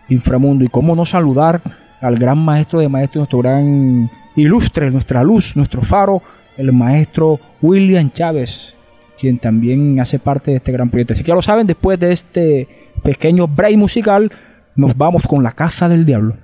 [0.09, 0.65] Inframundo.
[0.65, 1.61] Y cómo no saludar
[2.01, 6.23] al gran maestro de maestros, nuestro gran ilustre, nuestra luz, nuestro faro,
[6.57, 8.77] el maestro William Chávez,
[9.19, 11.13] quien también hace parte de este gran proyecto.
[11.13, 12.69] Así que ya lo saben, después de este
[13.03, 14.31] pequeño break musical,
[14.77, 16.37] nos vamos con la Casa del Diablo.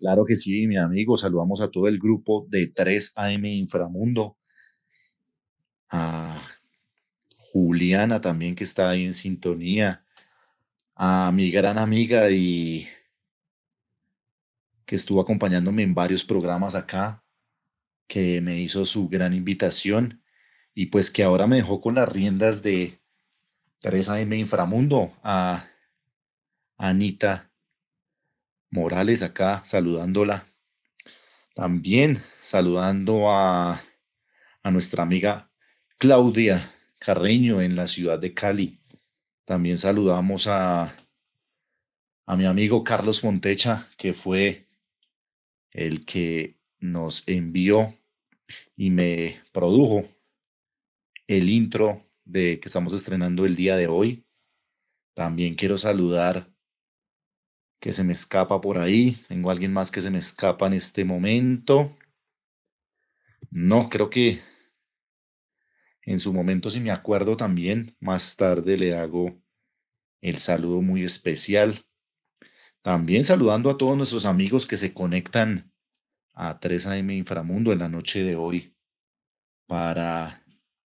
[0.00, 1.16] Claro que sí, mi amigo.
[1.16, 4.36] Saludamos a todo el grupo de 3AM Inframundo.
[5.90, 6.42] A
[7.52, 10.04] Juliana también que está ahí en sintonía.
[10.94, 12.88] A mi gran amiga y
[14.86, 17.22] que estuvo acompañándome en varios programas acá,
[18.06, 20.22] que me hizo su gran invitación
[20.74, 23.00] y pues que ahora me dejó con las riendas de
[23.82, 25.68] 3AM Inframundo a
[26.78, 27.50] Anita
[28.70, 30.46] Morales acá saludándola.
[31.54, 33.82] También saludando a,
[34.62, 35.45] a nuestra amiga
[35.98, 38.80] Claudia Carreño en la ciudad de Cali.
[39.46, 40.94] También saludamos a,
[42.26, 44.66] a mi amigo Carlos Montecha, que fue
[45.70, 47.94] el que nos envió
[48.76, 50.06] y me produjo
[51.26, 54.26] el intro de que estamos estrenando el día de hoy.
[55.14, 56.50] También quiero saludar
[57.80, 59.24] que se me escapa por ahí.
[59.28, 61.96] Tengo alguien más que se me escapa en este momento.
[63.50, 64.42] No, creo que
[66.06, 69.42] en su momento, si me acuerdo también, más tarde le hago
[70.22, 71.84] el saludo muy especial.
[72.80, 75.72] También saludando a todos nuestros amigos que se conectan
[76.32, 78.76] a 3AM Inframundo en la noche de hoy
[79.66, 80.44] para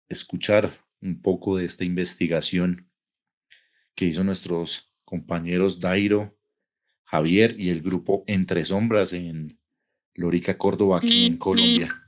[0.08, 2.90] escuchar un poco de esta investigación
[3.94, 6.36] que hizo nuestros compañeros Dairo,
[7.04, 9.60] Javier y el grupo Entre Sombras en
[10.14, 12.05] Lorica, Córdoba, aquí en Colombia.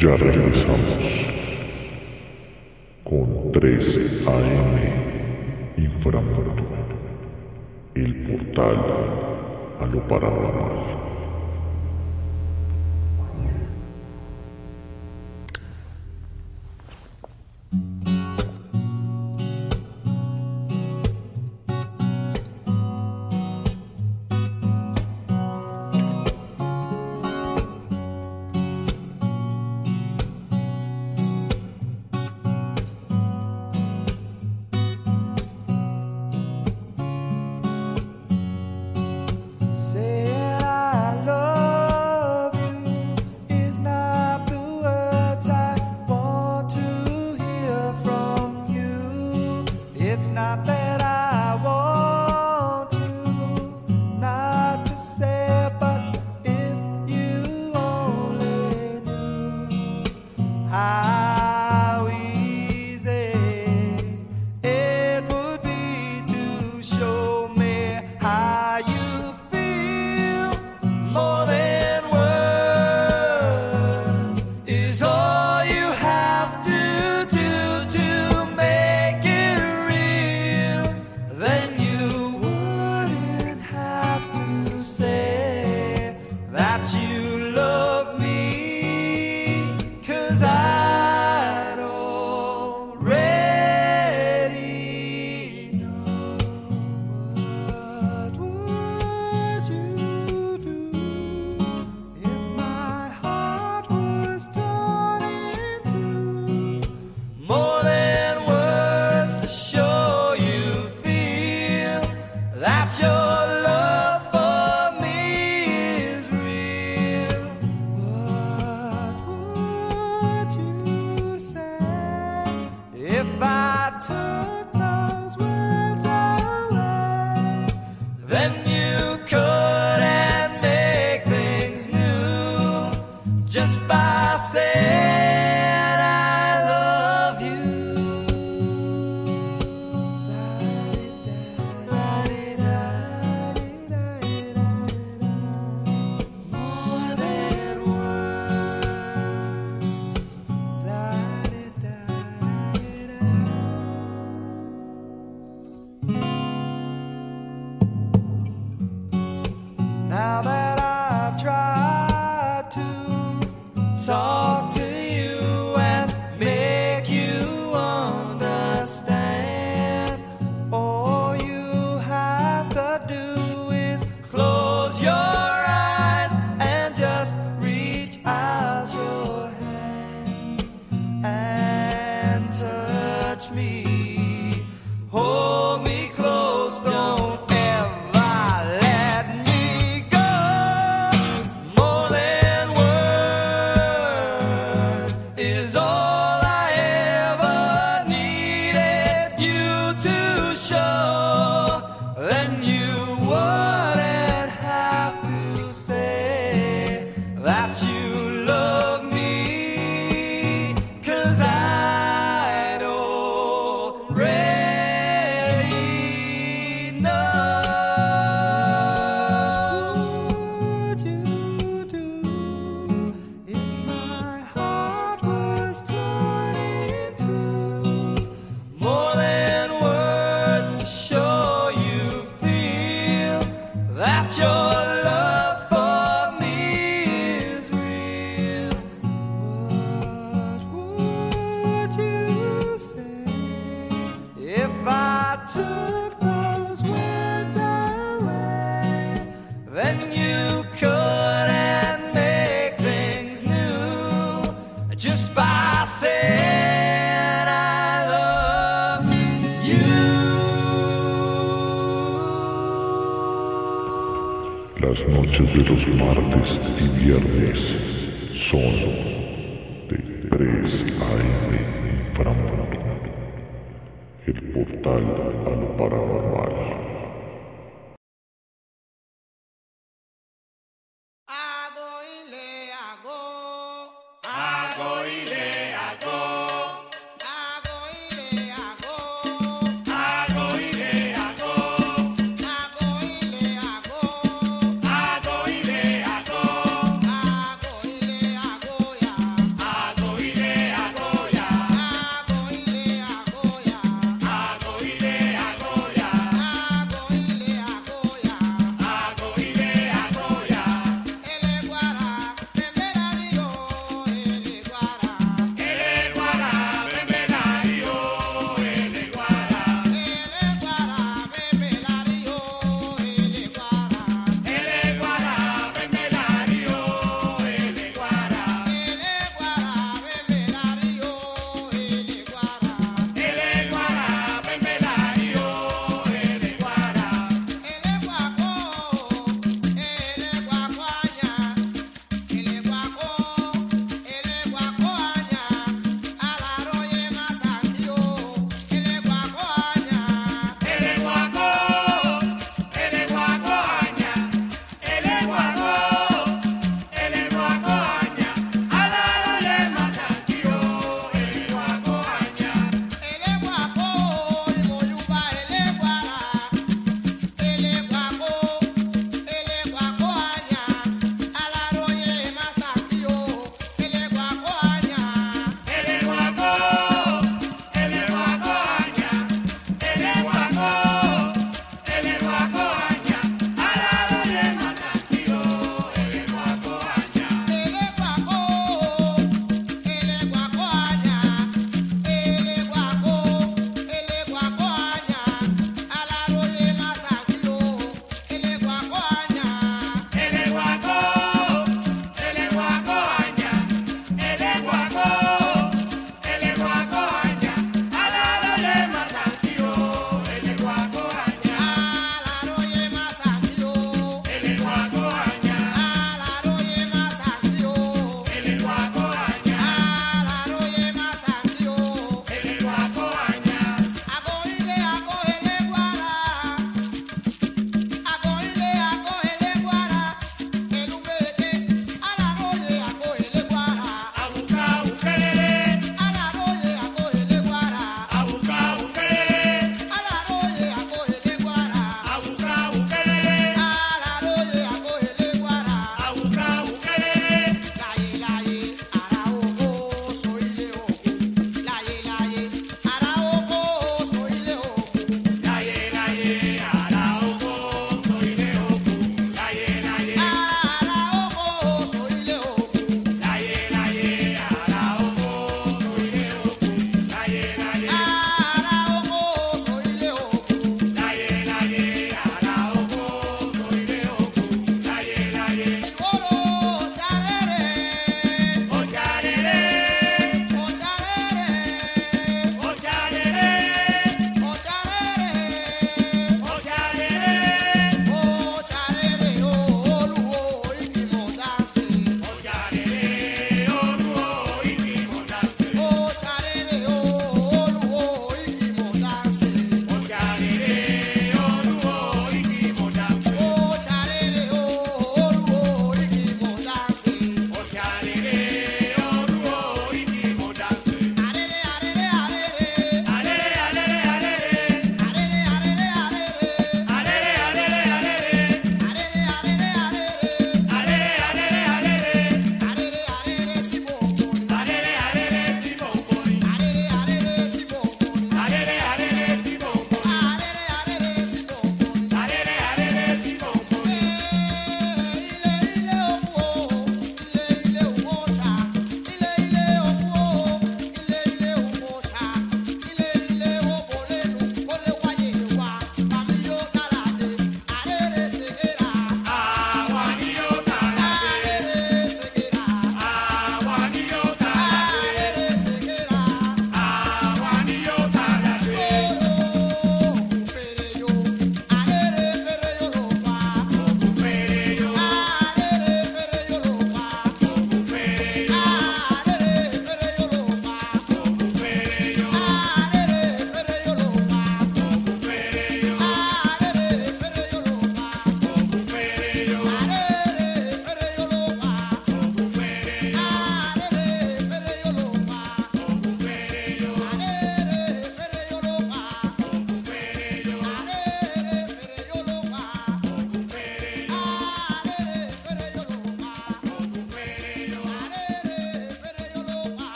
[0.00, 1.26] Ya regresamos
[3.04, 4.74] con 3 AM
[5.76, 6.54] Inframundo,
[7.94, 8.78] el portal
[9.78, 10.99] a lo paranormal.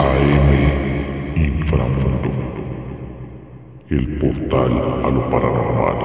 [0.00, 2.30] AM Inframundo.
[3.88, 4.72] El portal
[5.04, 5.98] a lo paranormal.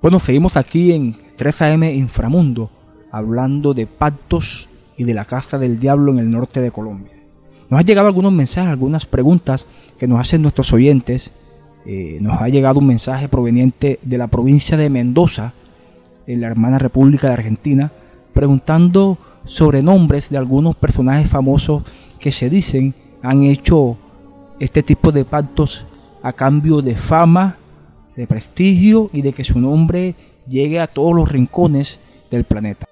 [0.00, 2.70] Bueno, seguimos aquí en 3AM Inframundo,
[3.10, 7.14] hablando de pactos y de la Casa del Diablo en el norte de Colombia.
[7.68, 9.66] Nos han llegado algunos mensajes, algunas preguntas
[9.98, 11.32] que nos hacen nuestros oyentes.
[11.84, 15.52] Eh, nos ha llegado un mensaje proveniente de la provincia de Mendoza,
[16.26, 17.90] en la hermana República de Argentina,
[18.34, 21.82] preguntando sobrenombres de algunos personajes famosos
[22.18, 23.96] que se dicen han hecho
[24.58, 25.86] este tipo de pactos
[26.22, 27.56] a cambio de fama,
[28.16, 30.14] de prestigio y de que su nombre
[30.46, 31.98] llegue a todos los rincones
[32.30, 32.86] del planeta.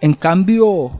[0.00, 0.92] En cambio,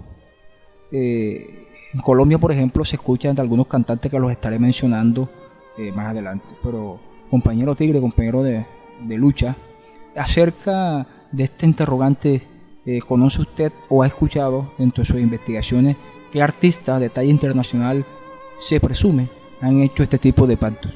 [0.90, 5.30] eh, en Colombia, por ejemplo, se escuchan de algunos cantantes que los estaré mencionando
[5.76, 6.46] eh, más adelante.
[6.62, 6.98] Pero,
[7.30, 8.64] compañero Tigre, compañero de
[9.16, 9.54] lucha,
[10.16, 12.42] acerca de este interrogante
[12.88, 15.96] eh, ¿conoce usted o ha escuchado dentro de sus investigaciones
[16.32, 18.06] qué artistas de talla internacional
[18.58, 19.28] se presume
[19.60, 20.94] han hecho este tipo de pactos?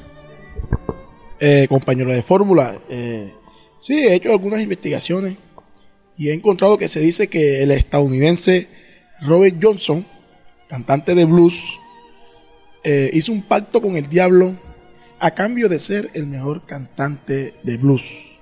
[1.45, 2.79] eh, compañero de fórmula.
[2.89, 3.33] eh,
[3.77, 5.35] sí, he hecho algunas investigaciones
[6.17, 8.67] y he encontrado que se dice que el estadounidense
[9.21, 10.05] Robert Johnson,
[10.69, 11.79] cantante de blues,
[12.85, 14.53] eh, hizo un pacto con el diablo
[15.19, 18.32] a cambio de ser el mejor cantante de blues.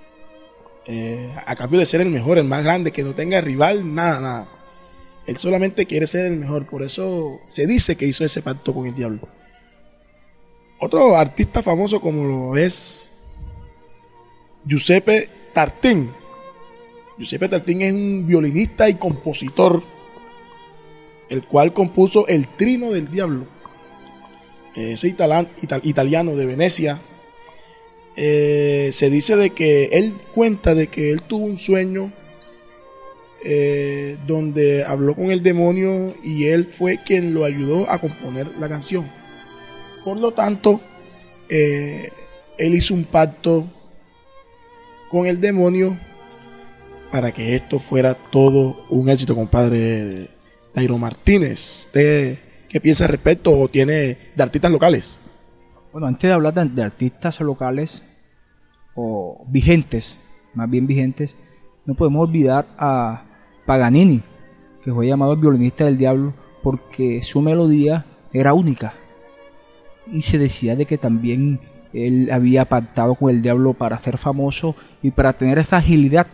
[0.86, 4.20] Eh, a cambio de ser el mejor, el más grande, que no tenga rival, nada,
[4.20, 4.48] nada.
[5.26, 8.86] Él solamente quiere ser el mejor, por eso se dice que hizo ese pacto con
[8.86, 9.28] el diablo.
[10.80, 13.12] Otro artista famoso como lo es
[14.66, 16.10] Giuseppe Tartín.
[17.18, 19.84] Giuseppe Tartín es un violinista y compositor,
[21.28, 23.46] el cual compuso El Trino del Diablo.
[24.74, 26.98] Ese italan- ital- italiano de Venecia.
[28.16, 32.12] Eh, se dice de que él cuenta de que él tuvo un sueño
[33.44, 38.68] eh, donde habló con el demonio y él fue quien lo ayudó a componer la
[38.68, 39.10] canción.
[40.04, 40.80] Por lo tanto,
[41.48, 42.10] eh,
[42.58, 43.66] él hizo un pacto
[45.10, 45.98] con el demonio
[47.10, 50.28] para que esto fuera todo un éxito, compadre
[50.74, 51.86] Dairo Martínez.
[51.86, 52.38] ¿Usted
[52.68, 55.20] qué piensa al respecto o tiene de artistas locales?
[55.92, 58.02] Bueno, antes de hablar de, artistas locales
[58.94, 60.18] o vigentes,
[60.54, 61.36] más bien vigentes,
[61.84, 63.24] no podemos olvidar a
[63.66, 64.22] Paganini,
[64.82, 66.32] que fue llamado el violinista del diablo
[66.62, 68.94] porque su melodía era única.
[70.10, 71.60] Y se decía de que también
[71.92, 76.26] él había pactado con el diablo para ser famoso y para tener esa agilidad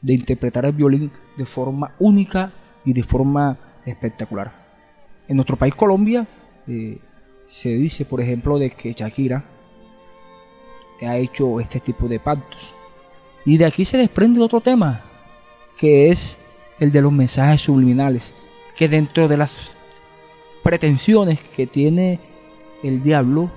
[0.00, 2.52] de interpretar el violín de forma única
[2.84, 4.52] y de forma espectacular.
[5.26, 6.24] En nuestro país Colombia
[6.68, 7.00] eh,
[7.52, 9.44] se dice, por ejemplo, de que Shakira
[11.02, 12.74] ha hecho este tipo de pactos.
[13.44, 15.04] Y de aquí se desprende otro tema,
[15.76, 16.38] que es
[16.80, 18.34] el de los mensajes subliminales,
[18.74, 19.76] que dentro de las
[20.62, 22.20] pretensiones que tiene
[22.82, 23.50] el diablo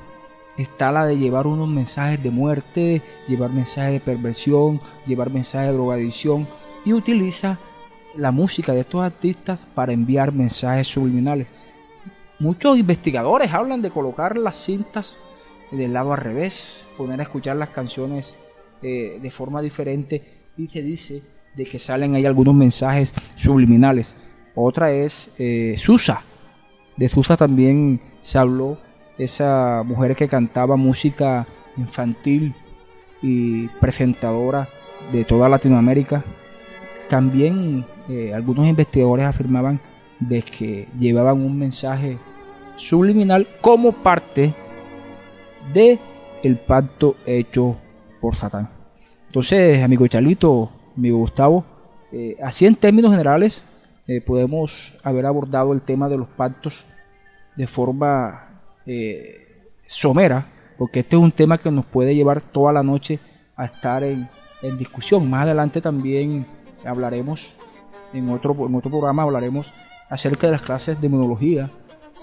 [0.57, 5.73] está la de llevar unos mensajes de muerte, llevar mensajes de perversión, llevar mensajes de
[5.73, 6.45] drogadicción
[6.83, 7.59] y utiliza
[8.13, 11.47] la música de estos artistas para enviar mensajes subliminales.
[12.39, 15.17] Muchos investigadores hablan de colocar las cintas
[15.71, 18.38] del lado al revés, poner a escuchar las canciones
[18.81, 20.21] eh, de forma diferente
[20.57, 21.23] y se dice
[21.55, 24.15] de que salen ahí algunos mensajes subliminales.
[24.53, 26.23] Otra es eh, Susa.
[26.97, 28.77] De Susa también se habló
[29.17, 32.53] esa mujer que cantaba música infantil
[33.21, 34.67] y presentadora
[35.11, 36.23] de toda Latinoamérica.
[37.07, 39.79] También eh, algunos investigadores afirmaban
[40.20, 42.18] de que llevaban un mensaje
[42.76, 44.53] subliminal como parte
[45.74, 45.99] de
[46.43, 47.76] el pacto hecho
[48.22, 48.70] por Satán.
[49.28, 51.66] Entonces, amigo Charlito, amigo Gustavo,
[52.11, 53.66] eh, así en términos generales
[54.07, 56.86] eh, podemos haber abordado el tema de los pactos
[57.55, 60.45] de forma eh, somera,
[60.78, 63.20] porque este es un tema que nos puede llevar toda la noche
[63.55, 64.30] a estar en,
[64.61, 65.30] en discusión.
[65.30, 66.45] Más adelante también
[66.86, 67.55] hablaremos,
[68.13, 69.72] en otro, en otro programa hablaremos
[70.10, 71.70] acerca de las clases de demonología.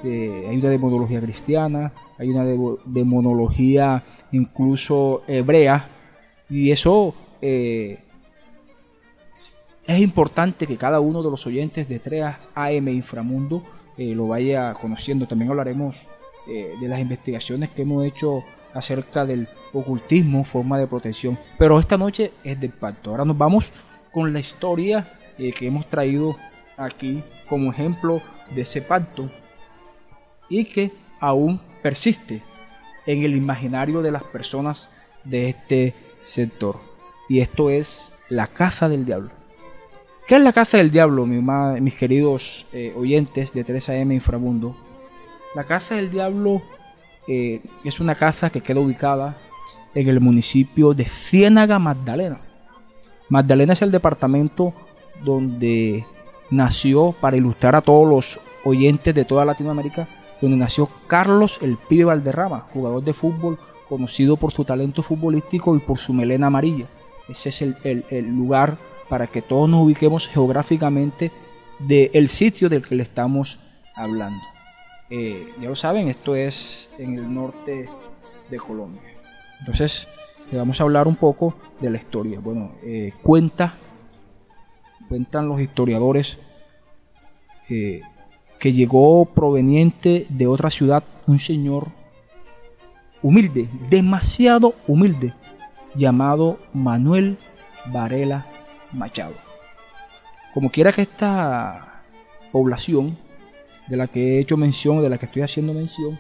[0.04, 4.02] Eh, hay una demonología cristiana, hay una de- demonología
[4.32, 5.88] incluso hebrea,
[6.50, 7.98] y eso eh,
[9.86, 12.24] es importante que cada uno de los oyentes de 3
[12.54, 13.62] AM Inframundo
[13.96, 15.26] eh, lo vaya conociendo.
[15.26, 15.96] También hablaremos
[16.48, 21.38] eh, de las investigaciones que hemos hecho acerca del ocultismo, forma de protección.
[21.58, 23.10] Pero esta noche es del pacto.
[23.10, 23.70] Ahora nos vamos
[24.12, 26.36] con la historia que hemos traído
[26.82, 28.22] aquí como ejemplo
[28.54, 29.30] de ese pacto
[30.48, 32.42] y que aún persiste
[33.06, 34.90] en el imaginario de las personas
[35.24, 36.80] de este sector.
[37.28, 39.30] Y esto es la casa del diablo.
[40.26, 44.76] ¿Qué es la casa del diablo, mis queridos eh, oyentes de 3AM Inframundo?
[45.54, 46.62] La casa del diablo
[47.26, 49.36] eh, es una casa que queda ubicada
[49.94, 52.40] en el municipio de Ciénaga, Magdalena.
[53.28, 54.72] Magdalena es el departamento
[55.24, 56.04] donde
[56.52, 60.06] nació, para ilustrar a todos los oyentes de toda Latinoamérica,
[60.40, 65.80] donde nació Carlos el Pibe Valderrama, jugador de fútbol conocido por su talento futbolístico y
[65.80, 66.86] por su melena amarilla.
[67.28, 67.76] Ese es el,
[68.10, 68.76] el- lugar
[69.08, 71.30] para que todos nos ubiquemos geográficamente
[71.78, 73.58] del sitio del que le estamos
[73.94, 74.40] hablando.
[75.10, 77.88] Eh, ya lo saben, esto es en el norte
[78.50, 79.02] de Colombia.
[79.60, 80.08] Entonces,
[80.50, 82.40] le vamos a hablar un poco de la historia.
[82.40, 83.74] Bueno, eh, cuenta,
[85.12, 86.38] cuentan los historiadores
[87.68, 88.00] eh,
[88.58, 91.88] que llegó proveniente de otra ciudad un señor
[93.20, 95.34] humilde, demasiado humilde,
[95.94, 97.36] llamado Manuel
[97.92, 98.46] Varela
[98.90, 99.34] Machado.
[100.54, 102.04] Como quiera que esta
[102.50, 103.18] población
[103.88, 106.18] de la que he hecho mención, de la que estoy haciendo mención,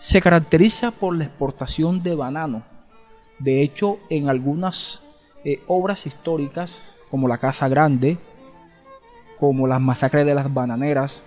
[0.00, 2.64] se caracteriza por la exportación de banano.
[3.38, 5.04] De hecho, en algunas
[5.44, 8.18] eh, obras históricas, como la Casa Grande,
[9.38, 11.22] como las masacres de las bananeras,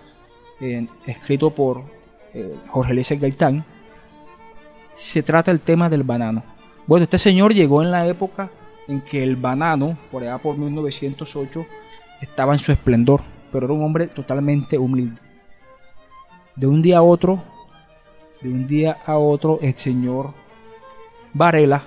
[1.06, 1.82] escrito por
[2.34, 3.64] eh, Jorge Luis Gaitán,
[4.92, 6.42] se trata el tema del banano.
[6.86, 8.50] Bueno, este señor llegó en la época
[8.86, 11.64] en que el banano, por allá por 1908,
[12.20, 15.22] estaba en su esplendor, pero era un hombre totalmente humilde.
[16.54, 17.42] De un día a otro,
[18.42, 20.34] de un día a otro, el señor
[21.32, 21.82] Varela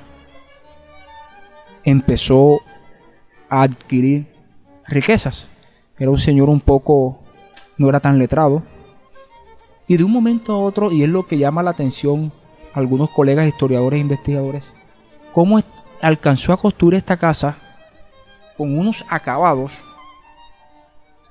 [1.84, 2.62] empezó
[3.52, 4.28] adquirir
[4.88, 5.49] riquezas,
[5.95, 7.20] que era un señor un poco,
[7.78, 8.64] no era tan letrado,
[9.88, 12.32] y de un momento a otro, y es lo que llama la atención
[12.74, 14.74] a algunos colegas historiadores e investigadores,
[15.34, 15.60] cómo
[16.02, 17.58] alcanzó a construir esta casa
[18.58, 19.82] con unos acabados,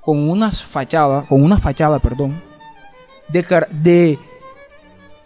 [0.01, 2.43] con unas fachadas, con una fachada, perdón,
[3.29, 4.19] de, de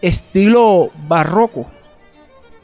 [0.00, 1.66] estilo barroco,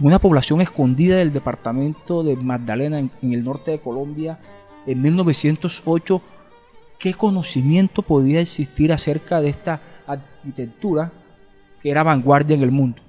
[0.01, 4.39] una población escondida del departamento de Magdalena en, el norte de Colombia
[4.87, 6.23] en 1908.
[6.99, 11.13] ¿Qué conocimiento podía existir acerca de esta arquitectura
[11.83, 13.03] que era vanguardia en el mundo?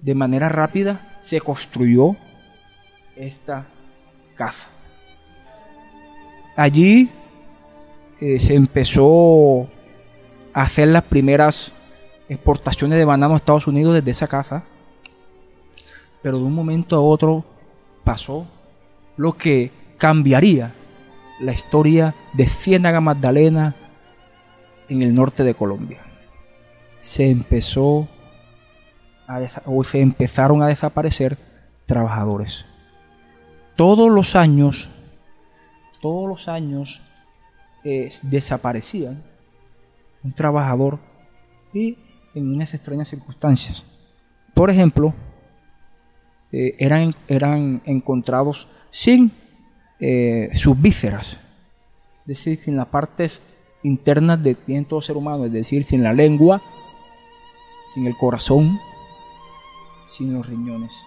[0.00, 2.16] De manera rápida se construyó
[3.16, 3.66] esta
[4.34, 4.68] casa.
[6.56, 7.10] Allí
[8.20, 9.68] eh, se empezó
[10.52, 11.72] a hacer las primeras
[12.28, 14.64] exportaciones de banano a Estados Unidos desde esa casa.
[16.24, 17.44] Pero de un momento a otro
[18.02, 18.46] pasó
[19.18, 20.72] lo que cambiaría
[21.38, 23.74] la historia de Ciénaga Magdalena
[24.88, 26.00] en el norte de Colombia.
[27.02, 28.08] Se empezó
[29.28, 31.36] a o se empezaron a desaparecer
[31.84, 32.64] trabajadores.
[33.76, 34.88] Todos los años,
[36.00, 37.02] todos los años
[37.84, 39.22] eh, desaparecían
[40.22, 41.00] un trabajador
[41.74, 41.98] y
[42.34, 43.84] en unas extrañas circunstancias.
[44.54, 45.12] Por ejemplo,
[46.56, 49.32] eh, eran, eran encontrados sin
[50.00, 51.38] eh, sus vísceras,
[52.22, 53.42] es decir, sin las partes
[53.82, 54.54] internas de
[54.88, 56.62] todo ser humano, es decir, sin la lengua,
[57.92, 58.78] sin el corazón,
[60.08, 61.04] sin los riñones.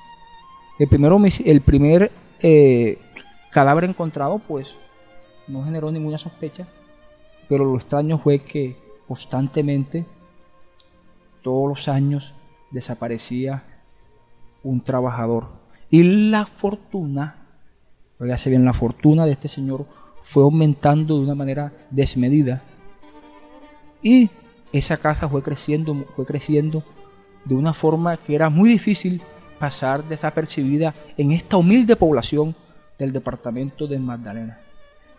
[0.79, 2.99] El primer, homici- el primer eh,
[3.51, 4.75] cadáver encontrado, pues,
[5.47, 6.67] no generó ninguna sospecha,
[7.49, 8.75] pero lo extraño fue que
[9.07, 10.05] constantemente,
[11.41, 12.33] todos los años,
[12.71, 13.63] desaparecía
[14.69, 15.47] un trabajador.
[15.89, 17.47] Y la fortuna,
[18.19, 19.85] oígase bien, la fortuna de este señor
[20.21, 22.61] fue aumentando de una manera desmedida.
[24.01, 24.29] Y
[24.73, 26.83] esa casa fue creciendo, fue creciendo
[27.45, 29.21] de una forma que era muy difícil
[29.57, 32.55] pasar desapercibida en esta humilde población
[32.97, 34.59] del departamento de Magdalena.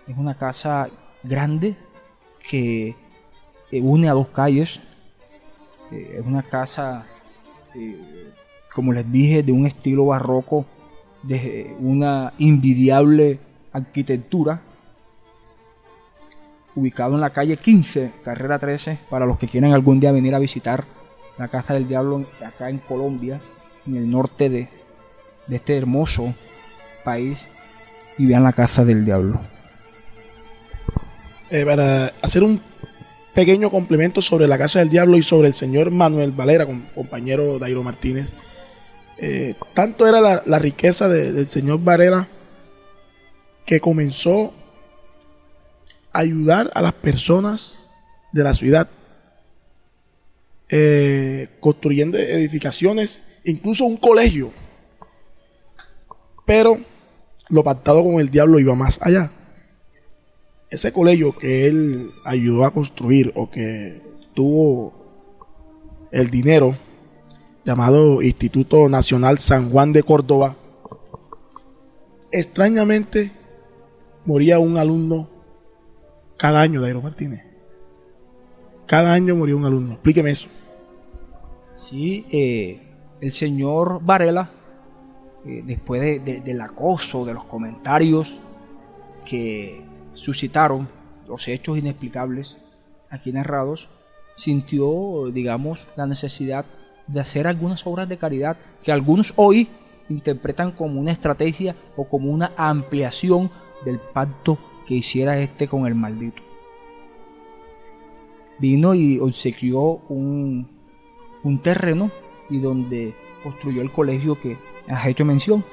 [0.06, 0.88] Es una casa
[1.22, 1.76] grande
[2.48, 2.94] que
[3.70, 4.80] eh, une a dos calles.
[5.90, 7.06] Eh, es una casa,
[7.74, 8.17] eh,
[8.74, 10.66] como les dije, de un estilo barroco,
[11.22, 13.38] de una invidiable
[13.72, 14.60] arquitectura.
[16.74, 20.38] Ubicado en la calle 15, carrera 13, para los que quieran algún día venir a
[20.38, 20.84] visitar
[21.36, 23.40] la Casa del Diablo acá en Colombia,
[23.86, 24.68] en el norte de,
[25.48, 26.34] de este hermoso
[27.04, 27.48] país,
[28.16, 29.40] y vean la Casa del Diablo.
[31.50, 32.60] Eh, para hacer un
[33.34, 37.58] pequeño complemento sobre la Casa del Diablo y sobre el señor Manuel Valera, com- compañero
[37.58, 38.34] Dairo Martínez.
[39.20, 42.28] Eh, tanto era la, riqueza de- del señor Varela
[43.66, 44.52] que comenzó
[46.12, 47.90] a ayudar a las personas
[48.32, 48.88] de la ciudad,
[50.68, 54.52] eh, construyendo edificaciones, incluso un colegio.
[56.46, 56.78] Pero
[57.48, 59.30] lo pactado con el diablo iba más allá
[60.70, 64.02] ese colegio que él ayudó a construir o que
[64.34, 64.92] tuvo
[66.10, 66.76] el dinero
[67.68, 70.56] llamado Instituto Nacional San Juan de Córdoba,
[72.32, 73.30] extrañamente
[74.24, 75.28] moría un alumno
[76.38, 77.42] cada año, Dairo Martínez.
[78.86, 79.92] Cada año moría un alumno.
[79.94, 80.48] Explíqueme eso.
[81.76, 82.80] Sí, eh,
[83.20, 84.50] el señor Varela,
[85.44, 88.40] eh, después de- de- del acoso, de los comentarios
[89.26, 89.82] que
[90.14, 90.88] suscitaron
[91.26, 92.56] los hechos inexplicables
[93.10, 93.90] aquí narrados,
[94.36, 96.64] sintió, digamos, la necesidad
[97.08, 99.68] de hacer algunas obras de caridad que algunos hoy
[100.08, 103.50] interpretan como una estrategia o como una ampliación
[103.84, 106.42] del pacto que hiciera este con el maldito.
[108.58, 110.68] Vino y obsequió un,
[111.44, 112.10] un terreno
[112.50, 114.56] y donde construyó el colegio que
[114.88, 115.64] has hecho mención.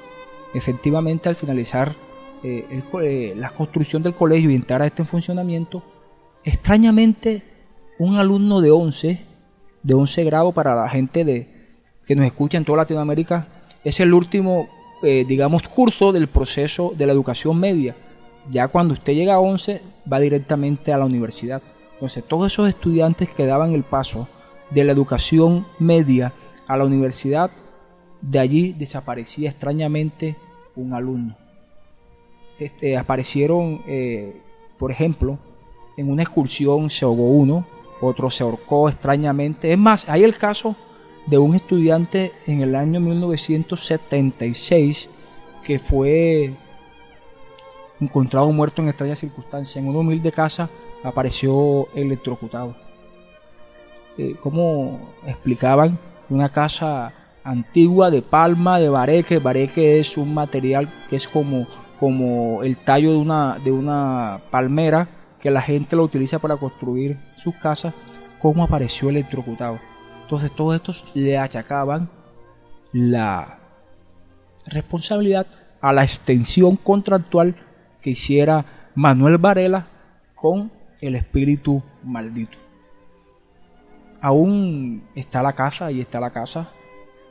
[0.54, 1.94] Efectivamente, al finalizar
[2.44, 5.84] eh, el eh, la construcción del colegio y entrar a este en funcionamiento,
[6.44, 7.42] extrañamente
[7.98, 9.20] un alumno de 11,
[9.86, 11.48] de 11 grado para la gente de,
[12.08, 13.48] que nos escucha en toda Latinoamérica,
[13.84, 14.68] es el último,
[15.04, 17.96] eh, digamos, curso del proceso de la educación media.
[18.50, 19.82] Ya cuando usted llega a 11,
[20.12, 21.62] va directamente a la universidad.
[21.94, 24.28] Entonces, todos esos estudiantes que daban el paso
[24.72, 26.34] de la educación media
[26.68, 27.52] a la universidad,
[28.22, 30.36] de allí desaparecía extrañamente
[30.76, 31.38] un alumno.
[32.58, 34.42] Este, aparecieron, eh,
[34.80, 35.38] por ejemplo,
[35.96, 37.68] en una excursión se ahogó uno,
[38.02, 39.72] otro se ahorcó extrañamente.
[39.72, 40.76] Es más, hay el caso
[41.26, 45.10] de un estudiante en el año 1976
[45.64, 46.54] que fue
[48.00, 49.78] encontrado muerto en extrañas circunstancias.
[49.78, 50.70] En una humilde casa
[51.04, 52.76] apareció electrocutado.
[54.18, 55.98] Eh, ¿Cómo explicaban?
[56.30, 59.40] Una casa antigua de palma, de bareque.
[59.40, 61.68] Bareque es un material que es como,
[62.00, 65.08] como el tallo de una, de una palmera
[65.46, 67.94] que la gente lo utiliza para construir sus casas.
[68.40, 69.80] ¿Cómo apareció electrocutado?
[70.24, 72.10] Entonces todos estos le achacaban
[72.92, 73.60] la
[74.66, 75.46] responsabilidad
[75.82, 77.56] a la extensión contractual
[78.02, 78.66] que hiciera
[78.96, 79.86] Manuel Varela
[80.34, 82.58] con el espíritu maldito.
[84.22, 86.70] Aún está la casa, y está la casa.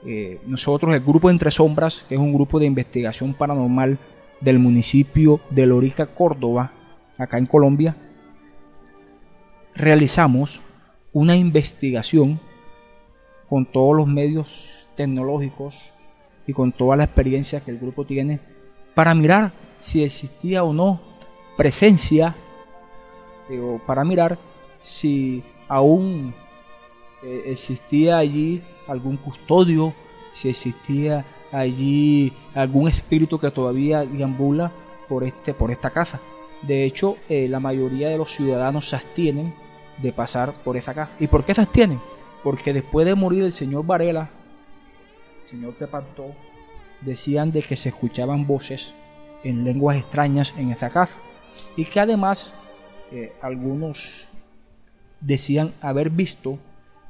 [0.07, 3.99] Eh, nosotros, el grupo Entre Sombras, que es un grupo de investigación paranormal
[4.41, 6.71] del municipio de Lorica, Córdoba,
[7.19, 7.97] acá en Colombia,
[9.77, 10.61] realizamos
[11.12, 12.41] una investigación
[13.49, 15.93] con todos los medios tecnológicos
[16.47, 18.41] y con toda la experiencia que el grupo tiene
[18.95, 21.01] para mirar si existía o no
[21.57, 22.35] presencia,
[23.49, 24.39] digo, para mirar
[24.81, 26.35] si aún
[27.22, 29.95] eh, existía allí algún custodio,
[30.33, 34.72] si existía allí algún espíritu que todavía deambula
[35.09, 36.20] por, este, por esta casa.
[36.62, 39.55] De hecho, eh, la mayoría de los ciudadanos se abstienen
[39.99, 41.13] de pasar por esa casa.
[41.21, 42.01] ¿Y por qué se abstienen?
[42.43, 44.31] Porque después de morir el señor Varela,
[45.43, 46.27] el señor que pactó,
[47.01, 48.95] decían de que se escuchaban voces
[49.43, 51.17] en lenguas extrañas en esa casa.
[51.77, 52.55] Y que además
[53.13, 54.27] eh, algunos
[55.21, 56.59] decían haber visto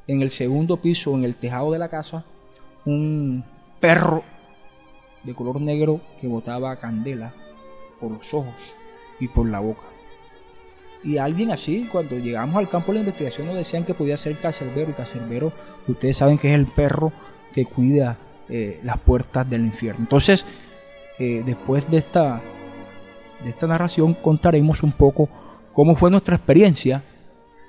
[0.06, 2.24] en el segundo piso, en el tejado de la casa,
[2.84, 3.44] un
[3.80, 4.22] perro
[5.22, 7.32] de color negro que botaba candela
[7.98, 8.74] por los ojos
[9.18, 9.93] y por la boca.
[11.04, 14.36] Y alguien así, cuando llegamos al campo de la investigación, nos decían que podía ser
[14.38, 14.90] Cacerbero.
[14.90, 15.52] Y Cacerbero,
[15.86, 17.12] ustedes saben que es el perro
[17.52, 18.16] que cuida
[18.48, 20.00] eh, las puertas del infierno.
[20.02, 20.46] Entonces,
[21.18, 22.40] eh, después de esta,
[23.42, 25.28] de esta narración, contaremos un poco
[25.74, 27.02] cómo fue nuestra experiencia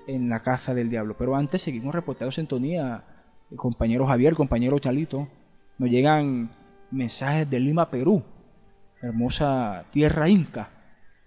[0.07, 1.15] en la casa del diablo.
[1.17, 3.03] Pero antes seguimos reportando sintonía,
[3.51, 5.27] el compañero Javier, compañero Chalito.
[5.77, 6.51] Nos llegan
[6.89, 8.23] mensajes de Lima, Perú,
[9.01, 10.69] hermosa tierra inca.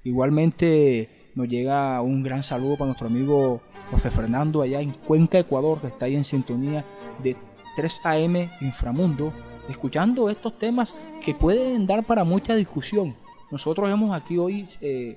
[0.05, 3.61] Igualmente nos llega un gran saludo para nuestro amigo
[3.93, 6.85] José Fernando allá en Cuenca, Ecuador, que está ahí en sintonía
[7.23, 7.37] de
[7.77, 9.33] 3 AM Inframundo,
[9.69, 13.15] escuchando estos temas que pueden dar para mucha discusión.
[13.53, 15.17] Nosotros hemos aquí hoy eh,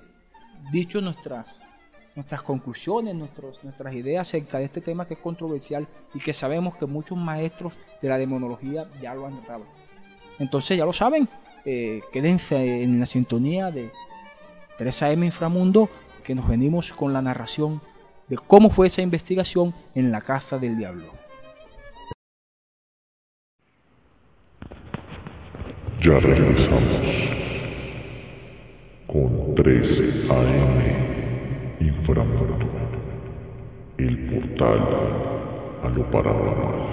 [0.72, 1.64] dicho nuestras,
[2.14, 6.76] nuestras conclusiones, nuestros, nuestras ideas acerca de este tema que es controversial y que sabemos
[6.76, 9.66] que muchos maestros de la demonología ya lo han tratado.
[10.38, 11.28] Entonces ya lo saben,
[11.66, 13.90] eh, quédense en la sintonía de
[14.78, 15.90] 3 AM Inframundo,
[16.22, 17.82] que nos venimos con la narración
[18.28, 21.12] de cómo fue esa investigación en la casa del diablo.
[26.02, 27.02] Ya regresamos
[29.06, 32.58] con 13 AM Inframundo,
[33.98, 34.88] el portal
[35.84, 36.91] a lo paranormal.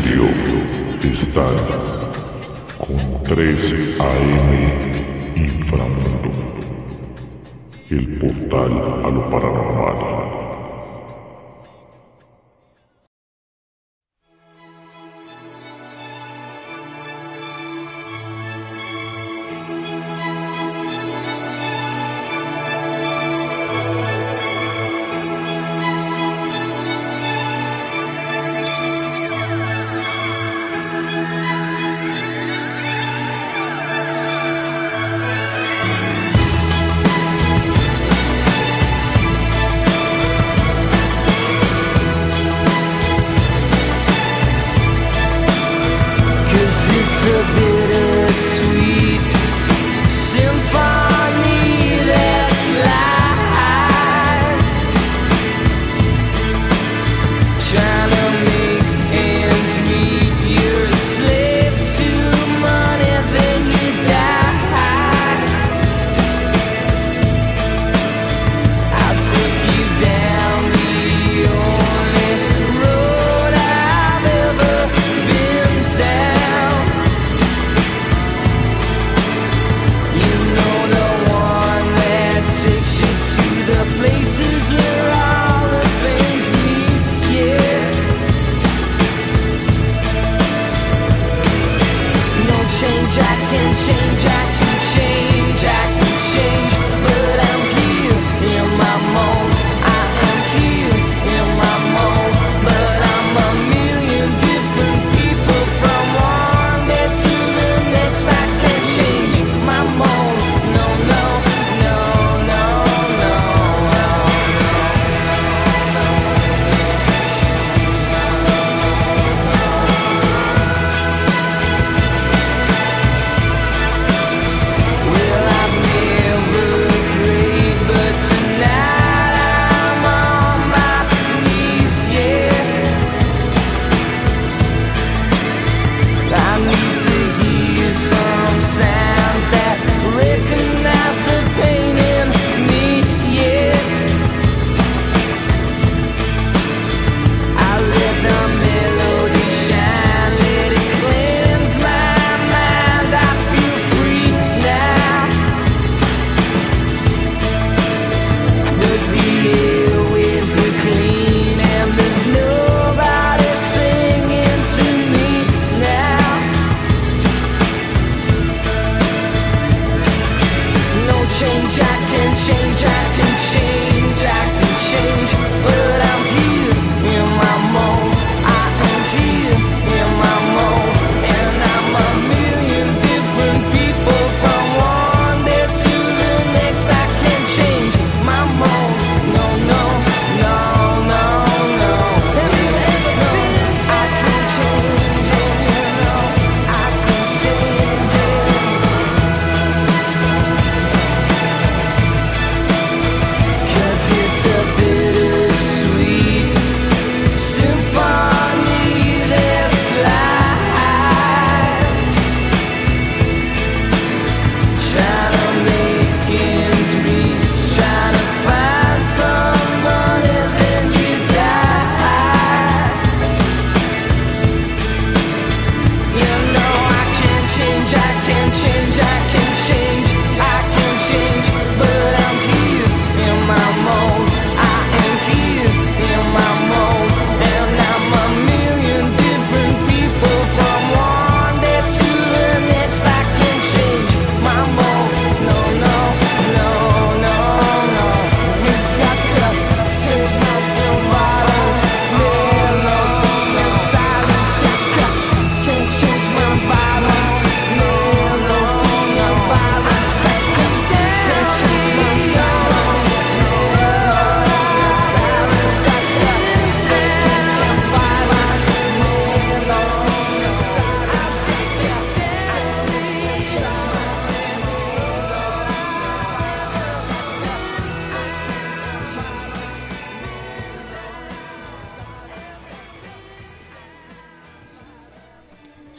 [0.00, 0.47] De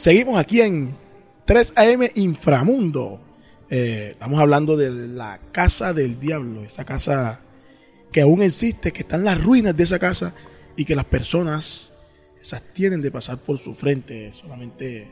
[0.00, 0.96] Seguimos aquí en
[1.44, 3.20] 3 AM Inframundo.
[3.68, 7.40] Eh, estamos hablando de la casa del diablo, esa casa
[8.10, 10.32] que aún existe, que están las ruinas de esa casa
[10.74, 11.92] y que las personas
[12.40, 14.32] se abstienen de pasar por su frente.
[14.32, 15.06] Solamente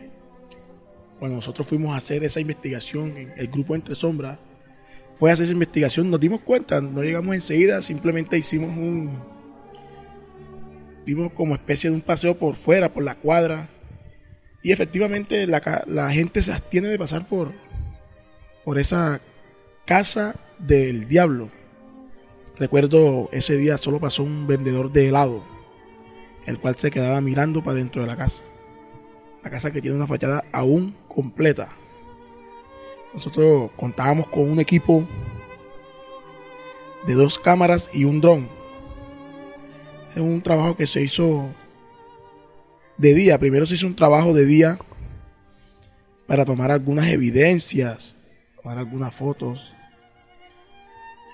[1.18, 4.38] cuando nosotros fuimos a hacer esa investigación en el grupo Entre Sombras,
[5.18, 9.18] fue a hacer esa investigación, nos dimos cuenta, no llegamos enseguida, simplemente hicimos un,
[11.04, 13.68] dimos como especie de un paseo por fuera, por la cuadra,
[14.62, 17.52] y efectivamente la, la gente se abstiene de pasar por,
[18.64, 19.20] por esa
[19.84, 21.50] casa del diablo.
[22.58, 25.44] Recuerdo ese día solo pasó un vendedor de helado,
[26.46, 28.42] el cual se quedaba mirando para dentro de la casa.
[29.44, 31.68] La casa que tiene una fachada aún completa.
[33.14, 35.06] Nosotros contábamos con un equipo
[37.06, 38.48] de dos cámaras y un dron.
[40.10, 41.48] Es un trabajo que se hizo
[42.98, 43.38] de día.
[43.38, 44.78] Primero se hizo un trabajo de día
[46.26, 48.14] para tomar algunas evidencias,
[48.60, 49.74] tomar algunas fotos.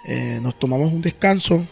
[0.06, 1.64] Eh, nos tomamos un descanso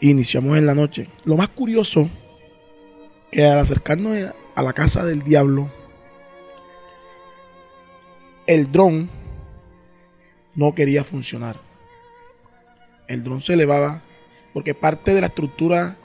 [0.00, 1.08] e iniciamos en la noche.
[1.24, 2.08] Lo más curioso
[3.30, 4.16] que al acercarnos
[4.54, 5.68] a la casa del diablo,
[8.46, 9.10] el dron
[10.54, 11.56] no quería funcionar.
[13.08, 14.00] El dron se elevaba
[14.52, 15.96] porque parte de la estructura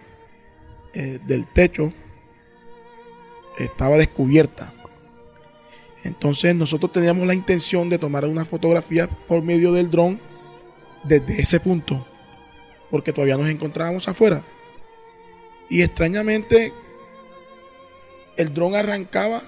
[0.93, 1.93] eh, del techo
[3.57, 4.73] estaba descubierta.
[6.03, 10.19] Entonces nosotros teníamos la intención de tomar una fotografía por medio del dron
[11.03, 12.05] desde ese punto,
[12.89, 14.43] porque todavía nos encontrábamos afuera.
[15.69, 16.73] Y extrañamente
[18.37, 19.43] el dron arrancaba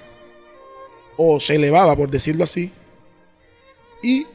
[1.18, 2.72] o se elevaba, por decirlo así,
[4.04, 4.26] y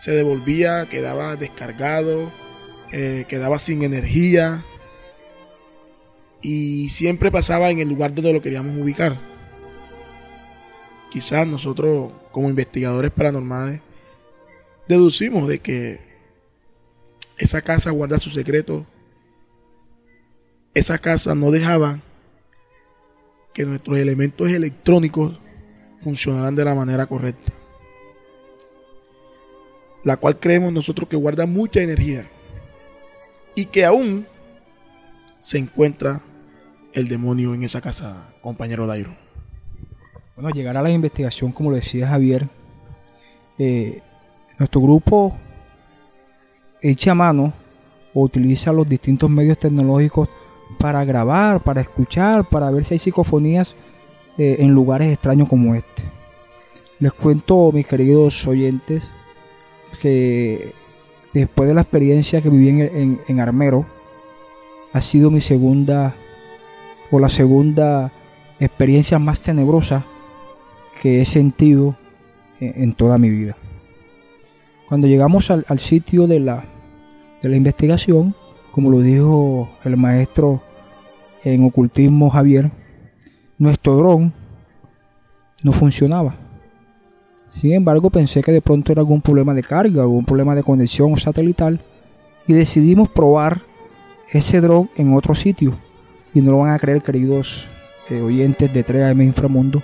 [0.00, 2.30] se devolvía, quedaba descargado,
[2.92, 4.64] eh, quedaba sin energía
[6.40, 9.16] y siempre pasaba en el lugar donde lo queríamos ubicar.
[11.10, 13.80] Quizás nosotros como investigadores paranormales
[14.86, 16.00] deducimos de que
[17.38, 18.86] esa casa guarda su secreto.
[20.74, 22.00] Esa casa no dejaba
[23.52, 25.38] que nuestros elementos electrónicos
[26.02, 27.52] funcionaran de la manera correcta.
[30.04, 32.28] La cual creemos nosotros que guarda mucha energía
[33.54, 34.26] y que aún
[35.40, 36.22] se encuentra
[36.98, 39.14] el demonio en esa casa, compañero Dairo.
[40.34, 42.48] Bueno, llegar a la investigación, como lo decía Javier,
[43.58, 44.02] eh,
[44.58, 45.36] nuestro grupo
[46.80, 47.52] echa mano
[48.14, 50.28] o utiliza los distintos medios tecnológicos
[50.78, 53.74] para grabar, para escuchar, para ver si hay psicofonías
[54.36, 56.02] eh, en lugares extraños como este.
[57.00, 59.12] Les cuento, mis queridos oyentes,
[60.00, 60.74] que
[61.32, 63.86] después de la experiencia que viví en, Armero,
[64.92, 66.16] ha sido mi segunda
[67.10, 68.12] o la segunda
[68.60, 70.04] experiencia más tenebrosa
[71.00, 71.96] que he sentido
[72.60, 73.56] en, toda mi vida.
[74.88, 76.64] Cuando llegamos al, al sitio de la,
[77.42, 78.34] de la investigación,
[78.72, 80.62] como lo dijo el maestro
[81.44, 82.70] en ocultismo Javier,
[83.58, 84.32] nuestro dron
[85.62, 86.36] no funcionaba.
[87.48, 91.16] Sin embargo, pensé que de pronto era algún problema de carga, algún problema de conexión
[91.16, 91.80] satelital
[92.46, 93.62] y decidimos probar
[94.30, 95.78] ese dron en otro sitio.
[96.34, 97.68] Y no lo van a creer, queridos
[98.10, 99.82] eh, oyentes de 3AM Inframundo,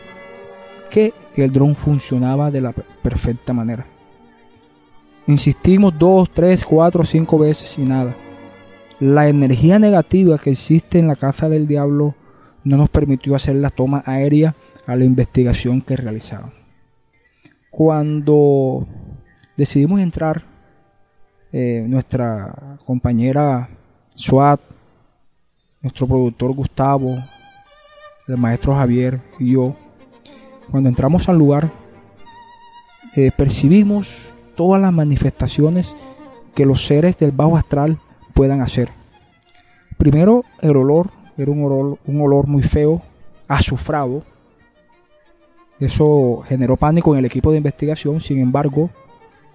[0.90, 3.86] que el dron funcionaba de la per- perfecta manera.
[5.26, 8.14] Insistimos dos, tres, cuatro, cinco veces y nada.
[9.00, 12.14] La energía negativa que existe en la casa del diablo
[12.62, 14.54] no nos permitió hacer la toma aérea
[14.86, 16.52] a la investigación que realizaron.
[17.70, 18.86] Cuando
[19.56, 20.44] decidimos entrar,
[21.52, 23.68] eh, nuestra compañera
[24.14, 24.60] SWAT,
[25.84, 27.22] nuestro productor Gustavo,
[28.26, 29.76] el maestro Javier y yo,
[30.70, 31.70] cuando entramos al lugar,
[33.14, 35.94] eh, percibimos todas las manifestaciones
[36.54, 37.98] que los seres del bajo astral
[38.32, 38.88] puedan hacer.
[39.98, 43.02] Primero, el olor era un olor, un olor muy feo,
[43.46, 44.22] azufrado.
[45.78, 48.22] Eso generó pánico en el equipo de investigación.
[48.22, 48.88] Sin embargo,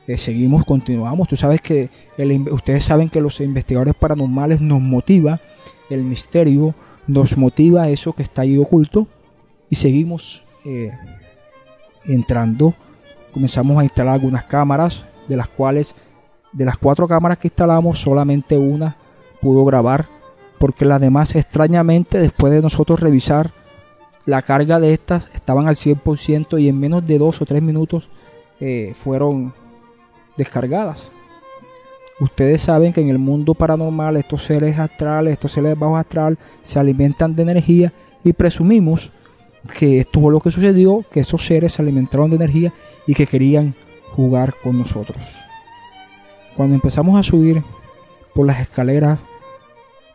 [0.05, 1.27] eh, seguimos, continuamos.
[1.27, 5.39] Tú sabes que el ustedes saben que los investigadores paranormales nos motiva
[5.89, 6.75] el misterio,
[7.07, 9.07] nos motiva eso que está ahí oculto
[9.69, 10.91] y seguimos eh,
[12.05, 12.73] entrando.
[13.33, 15.95] Comenzamos a instalar algunas cámaras, de las cuales
[16.51, 18.97] de las cuatro cámaras que instalamos solamente una
[19.39, 20.07] pudo grabar
[20.57, 23.51] porque las demás extrañamente después de nosotros revisar
[24.25, 28.09] la carga de estas estaban al 100% y en menos de dos o tres minutos
[28.59, 29.53] eh, fueron
[30.37, 31.11] descargadas.
[32.19, 36.79] Ustedes saben que en el mundo paranormal estos seres astrales, estos seres bajo astral se
[36.79, 37.93] alimentan de energía
[38.23, 39.11] y presumimos
[39.77, 42.73] que esto fue lo que sucedió, que esos seres se alimentaron de energía
[43.07, 43.73] y que querían
[44.15, 45.17] jugar con nosotros.
[46.57, 47.63] Cuando empezamos a subir
[48.33, 49.21] por las escaleras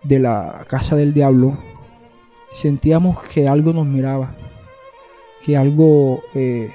[0.03, 1.57] de la casa del diablo,
[2.51, 4.35] sentíamos que algo nos miraba,
[5.45, 6.71] que algo eh,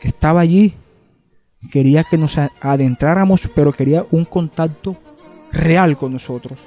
[0.00, 0.74] que estaba allí,
[1.70, 4.96] quería que nos adentráramos, pero quería un contacto
[5.52, 6.58] real con nosotros.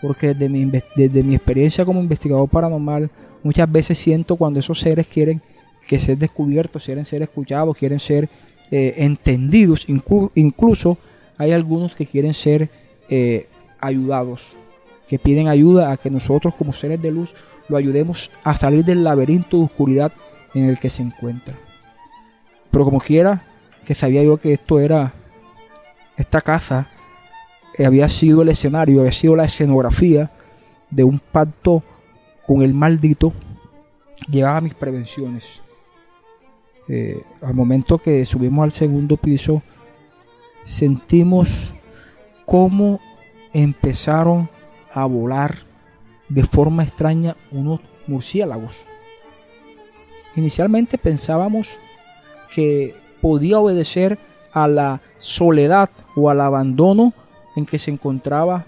[0.00, 0.64] Porque desde mi,
[0.96, 3.10] desde mi experiencia como investigador paranormal,
[3.42, 5.42] muchas veces siento cuando esos seres quieren
[5.86, 8.28] que ser descubiertos, quieren ser escuchados, quieren ser
[8.70, 10.96] eh, entendidos, inclu- incluso
[11.36, 12.70] hay algunos que quieren ser
[13.08, 13.48] eh,
[13.80, 14.56] ayudados,
[15.08, 17.34] que piden ayuda a que nosotros como seres de luz
[17.68, 20.12] lo ayudemos a salir del laberinto de oscuridad
[20.54, 21.56] en el que se encuentra.
[22.70, 23.42] Pero como quiera,
[23.84, 25.12] que sabía yo que esto era,
[26.16, 26.88] esta casa
[27.76, 30.30] eh, había sido el escenario, había sido la escenografía
[30.90, 31.82] de un pacto
[32.46, 33.32] con el maldito,
[34.28, 35.62] llevaba mis prevenciones.
[36.88, 39.62] Eh, al momento que subimos al segundo piso,
[40.64, 41.72] sentimos
[42.44, 43.00] cómo
[43.52, 44.48] empezaron
[44.92, 45.54] a volar
[46.28, 48.86] de forma extraña unos murciélagos.
[50.36, 51.78] Inicialmente pensábamos
[52.52, 54.18] que podía obedecer
[54.52, 57.12] a la soledad o al abandono
[57.56, 58.66] en que se encontraba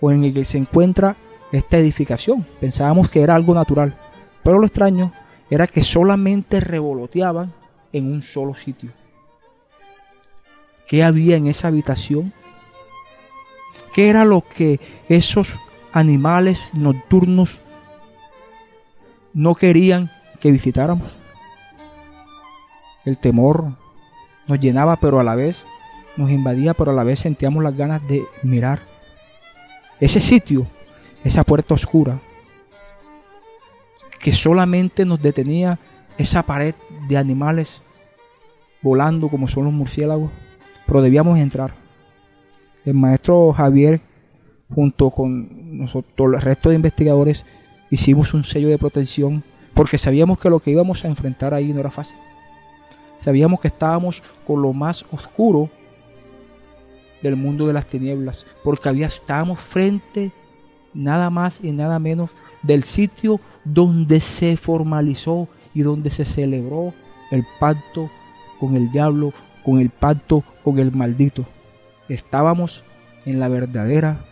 [0.00, 1.16] o en el que se encuentra
[1.52, 2.46] esta edificación.
[2.60, 3.96] Pensábamos que era algo natural,
[4.42, 5.12] pero lo extraño
[5.50, 7.52] era que solamente revoloteaban
[7.92, 8.90] en un solo sitio.
[10.86, 12.32] ¿Qué había en esa habitación?
[13.94, 15.58] ¿Qué era lo que esos
[15.92, 17.60] animales nocturnos
[19.34, 20.10] no querían
[20.40, 21.16] que visitáramos?
[23.04, 23.76] El temor
[24.46, 25.66] nos llenaba, pero a la vez
[26.16, 28.80] nos invadía, pero a la vez sentíamos las ganas de mirar
[30.00, 30.66] ese sitio,
[31.24, 32.20] esa puerta oscura,
[34.18, 35.78] que solamente nos detenía
[36.18, 36.74] esa pared
[37.08, 37.82] de animales
[38.82, 40.30] volando como son los murciélagos,
[40.86, 41.74] pero debíamos entrar.
[42.84, 44.00] El maestro Javier,
[44.74, 47.46] junto con nosotros, el resto de investigadores,
[47.90, 51.80] hicimos un sello de protección porque sabíamos que lo que íbamos a enfrentar ahí no
[51.80, 52.18] era fácil.
[53.22, 55.70] Sabíamos que estábamos con lo más oscuro
[57.22, 60.32] del mundo de las tinieblas, porque había, estábamos frente
[60.92, 62.32] nada más y nada menos
[62.64, 66.94] del sitio donde se formalizó y donde se celebró
[67.30, 68.10] el pacto
[68.58, 69.32] con el diablo,
[69.64, 71.46] con el pacto con el maldito.
[72.08, 72.82] Estábamos
[73.24, 74.26] en la verdadera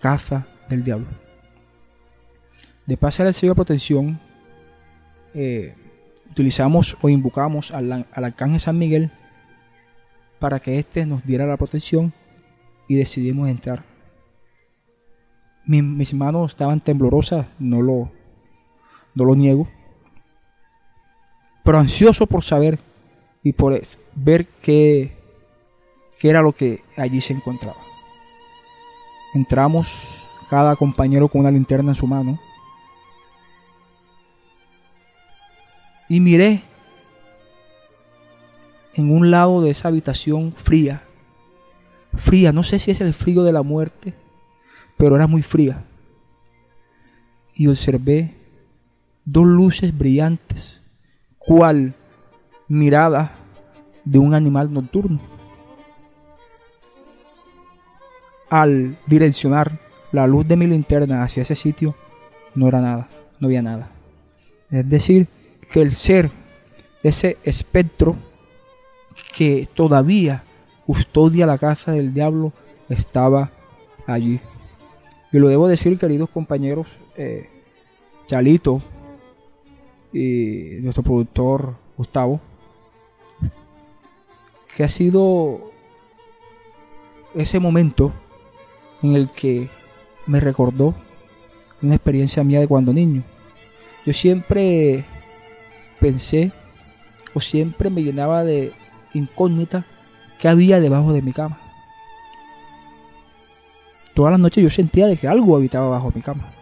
[0.00, 1.08] casa del diablo.
[2.86, 4.20] De pasar el sello de protección,
[5.34, 5.74] eh,
[6.38, 9.10] utilizamos o invocamos al, al arcángel San Miguel
[10.38, 12.12] para que éste nos diera la protección
[12.86, 13.82] y decidimos entrar.
[15.66, 18.12] Mi- mis manos estaban temblorosas, no lo,
[19.16, 19.66] no lo niego,
[21.64, 22.78] pero ansioso por saber
[23.42, 23.82] y por eh,
[24.14, 25.16] ver qué,
[26.20, 27.78] qué era lo que allí se encontraba.
[29.34, 32.38] Entramos cada compañero con una linterna en su mano
[36.08, 36.62] y miré
[38.94, 41.02] en un lado de esa habitación fría,
[42.14, 44.14] fría, no sé si es el frío de la muerte,
[44.96, 45.84] pero era muy fría.
[47.54, 48.34] Y observé
[49.24, 50.82] dos luces brillantes,
[51.38, 51.94] cual
[52.66, 53.36] mirada
[54.04, 55.20] de un animal nocturno.
[58.50, 59.78] Al direccionar
[60.12, 61.94] la luz de mi linterna hacia ese sitio,
[62.54, 63.08] no era nada,
[63.38, 63.90] no había nada.
[64.70, 65.28] Es decir,
[65.70, 66.30] que el ser,
[67.02, 68.16] ese espectro
[69.34, 70.44] que todavía
[70.86, 72.52] custodia la casa del diablo,
[72.88, 73.50] estaba
[74.06, 74.40] allí.
[75.32, 76.86] Y lo debo decir, queridos compañeros,
[77.16, 77.48] eh,
[78.26, 78.82] Chalito
[80.12, 82.40] y nuestro productor Gustavo,
[84.74, 85.70] que ha sido
[87.34, 88.12] ese momento
[89.02, 89.68] en el que
[90.26, 90.94] me recordó
[91.82, 93.22] una experiencia mía de cuando niño.
[94.06, 95.04] Yo siempre
[96.00, 96.52] pensé
[97.34, 98.72] o siempre me llenaba de
[99.14, 99.84] incógnita
[100.38, 101.58] que había debajo de mi cama.
[104.14, 106.52] Todas las noches yo sentía de que algo habitaba bajo mi cama.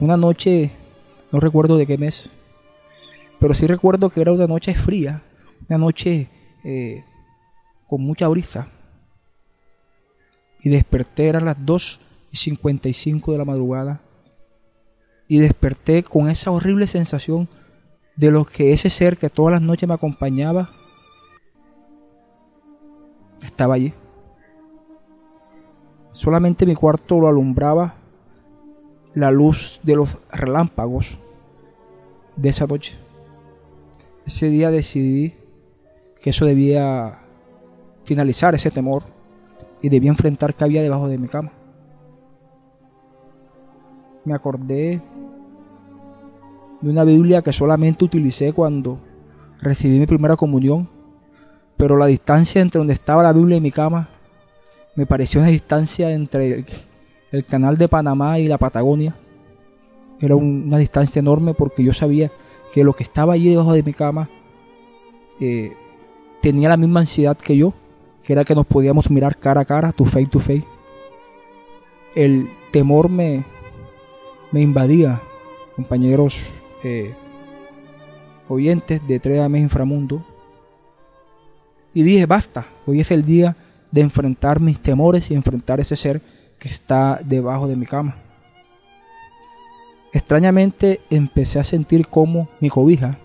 [0.00, 0.70] Una noche,
[1.30, 2.34] no recuerdo de qué mes,
[3.38, 5.22] pero sí recuerdo que era una noche fría,
[5.68, 6.28] una noche
[6.64, 7.04] eh,
[7.88, 8.68] con mucha brisa.
[10.60, 12.00] Y desperté, eran las 2
[12.30, 14.00] y 55 de la madrugada.
[15.32, 17.48] Y desperté con esa horrible sensación
[18.16, 20.68] de lo que ese ser que todas las noches me acompañaba
[23.40, 23.94] estaba allí.
[26.10, 27.94] Solamente mi cuarto lo alumbraba
[29.14, 31.16] la luz de los relámpagos
[32.36, 32.98] de esa noche.
[34.26, 35.32] Ese día decidí
[36.20, 37.20] que eso debía
[38.04, 39.02] finalizar ese temor
[39.80, 41.52] y debía enfrentar qué había debajo de mi cama.
[44.24, 45.00] Me acordé
[46.80, 48.98] de una Biblia que solamente utilicé cuando
[49.60, 50.88] recibí mi primera comunión,
[51.76, 54.08] pero la distancia entre donde estaba la Biblia y mi cama
[54.94, 56.64] me pareció una distancia entre
[57.30, 59.14] el, canal de Panamá y la Patagonia.
[60.20, 62.30] Era un- una distancia enorme porque yo sabía
[62.74, 64.28] que lo que estaba allí debajo de mi cama
[65.40, 65.72] eh,
[66.42, 67.72] tenía la misma ansiedad que yo,
[68.22, 70.64] que era que nos podíamos mirar cara a cara, to face to face.
[72.14, 73.44] El temor me,
[74.52, 75.20] me invadía,
[75.74, 76.52] compañeros
[76.84, 77.14] eh,
[78.48, 80.24] oyentes de 3 AM Inframundo.
[81.94, 83.56] Y dije, basta, hoy es el día
[83.90, 86.22] de enfrentar mis temores y enfrentar ese ser
[86.58, 88.16] que está debajo de mi cama.
[90.12, 93.18] Extrañamente empecé a sentir como mi cobija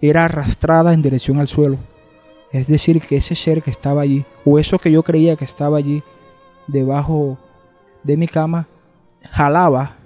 [0.00, 1.78] era arrastrada en dirección al suelo.
[2.50, 5.78] Es decir, que ese ser que estaba allí, o eso que yo creía que estaba
[5.78, 6.02] allí
[6.66, 7.38] debajo
[8.02, 8.66] de mi cama,
[9.30, 9.96] jalaba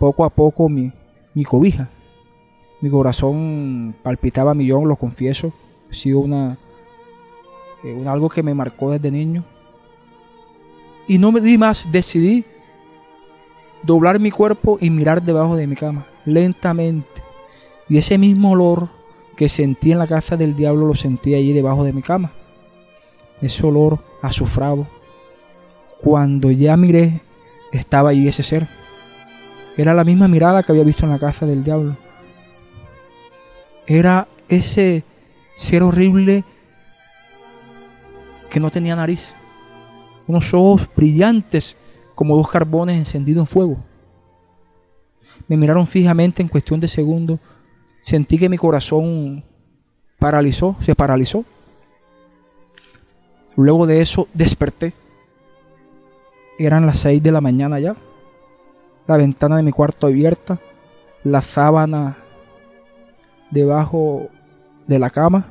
[0.00, 0.90] poco a poco mi,
[1.34, 1.90] mi cobija.
[2.80, 5.52] Mi corazón palpitaba a millón, lo confieso.
[5.90, 6.56] Ha sido una,
[7.84, 9.44] eh, algo que me marcó desde niño.
[11.06, 12.46] Y no me di más, decidí
[13.82, 17.22] doblar mi cuerpo y mirar debajo de mi cama, lentamente.
[17.86, 18.88] Y ese mismo olor
[19.36, 22.32] que sentí en la casa del diablo lo sentí allí debajo de mi cama.
[23.42, 24.86] Ese olor azufrado.
[26.00, 27.20] Cuando ya miré,
[27.70, 28.79] estaba allí ese ser.
[29.80, 31.96] Era la misma mirada que había visto en la casa del diablo.
[33.86, 35.04] Era ese
[35.54, 36.44] ser horrible
[38.50, 39.34] que no tenía nariz.
[40.26, 41.78] Unos ojos brillantes
[42.14, 43.78] como dos carbones encendidos en fuego.
[45.48, 47.40] Me miraron fijamente en cuestión de segundos.
[48.02, 49.42] Sentí que mi corazón
[50.18, 51.42] paralizó, se paralizó.
[53.56, 54.92] Luego de eso desperté.
[56.58, 57.96] Eran las 6 de la mañana ya.
[59.10, 60.60] La ventana de mi cuarto abierta.
[61.24, 62.18] La sábana
[63.50, 64.28] debajo
[64.86, 65.48] de la cama.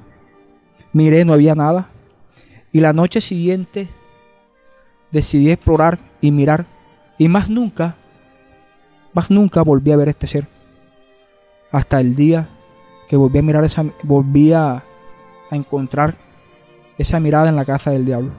[0.94, 1.90] Miré, no había nada.
[2.72, 3.90] Y la noche siguiente
[5.12, 6.68] decidí explorar y mirar.
[7.18, 7.98] Y más nunca,
[9.12, 10.48] más nunca volví a ver este ser.
[11.70, 12.48] Hasta el día
[13.10, 14.86] que volví a mirar esa, volví a,
[15.52, 16.16] encontrar
[16.98, 18.32] esa mirada en la casa del diablo.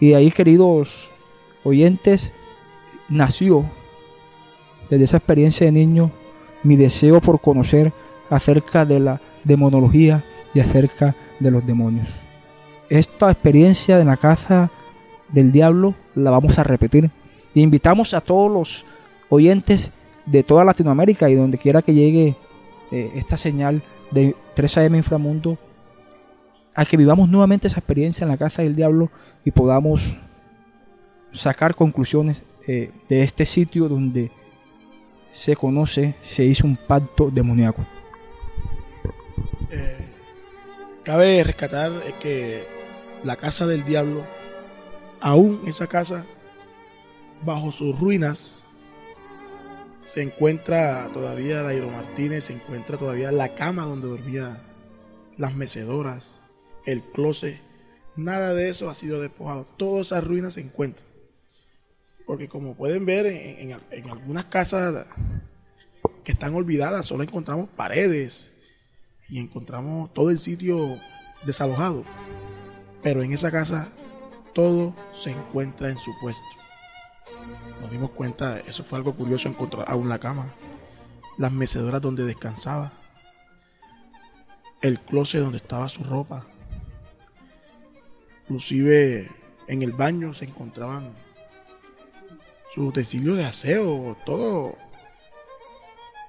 [0.00, 1.10] Y de ahí, queridos
[1.64, 2.30] oyentes,
[3.08, 3.64] nació
[4.90, 6.10] desde esa experiencia de niño
[6.62, 7.92] mi deseo por conocer
[8.30, 10.24] acerca de la demonología
[10.54, 12.08] y acerca de los demonios.
[12.88, 14.70] Esta experiencia en la casa
[15.28, 17.10] del diablo la vamos a repetir.
[17.54, 18.86] Y invitamos a todos los
[19.28, 19.92] oyentes
[20.26, 22.36] de toda Latinoamérica y donde quiera que llegue
[22.90, 25.58] eh, esta señal de 3 AM Inframundo
[26.74, 29.10] a que vivamos nuevamente esa experiencia en la casa del diablo
[29.44, 30.18] y podamos
[31.32, 34.30] sacar conclusiones eh, de este sitio donde
[35.34, 37.84] se conoce, se hizo un pacto demoníaco.
[39.68, 39.96] Eh,
[41.02, 42.64] cabe rescatar eh, que
[43.24, 44.24] la casa del diablo,
[45.20, 46.24] aún esa casa,
[47.44, 48.64] bajo sus ruinas,
[50.04, 54.62] se encuentra todavía Dairo Martínez, se encuentra todavía la cama donde dormía
[55.36, 56.44] las mecedoras,
[56.86, 57.58] el closet.
[58.14, 59.66] Nada de eso ha sido despojado.
[59.76, 61.13] Todas esas ruinas se encuentran.
[62.26, 63.72] Porque como pueden ver en,
[64.08, 65.06] algunas casas
[66.24, 68.50] que están olvidadas, solo encontramos paredes
[69.28, 70.98] y encontramos todo el sitio
[71.44, 72.04] desalojado.
[73.02, 73.88] Pero en esa casa
[74.54, 76.44] todo se encuentra en su puesto.
[77.80, 80.54] Nos dimos cuenta, eso fue algo curioso encontrar aún la cama,
[81.36, 82.92] las mecedoras donde descansaba,
[84.80, 86.46] el closet donde estaba su ropa.
[88.44, 89.30] Inclusive
[89.66, 91.12] en el baño se encontraban
[92.74, 94.76] sus utensilios de aseo, todo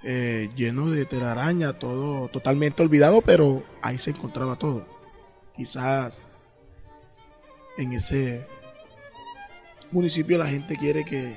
[0.04, 4.86] eh, lleno de telaraña, todo totalmente olvidado, pero ahí se encontraba todo.
[5.56, 6.26] Quizás
[7.78, 8.46] en ese
[9.92, 11.36] municipio la gente quiere que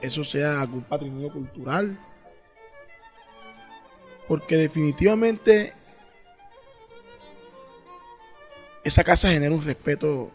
[0.00, 1.96] eso sea algún patrimonio cultural,
[4.26, 5.72] porque definitivamente
[8.82, 10.30] esa casa genera un respeto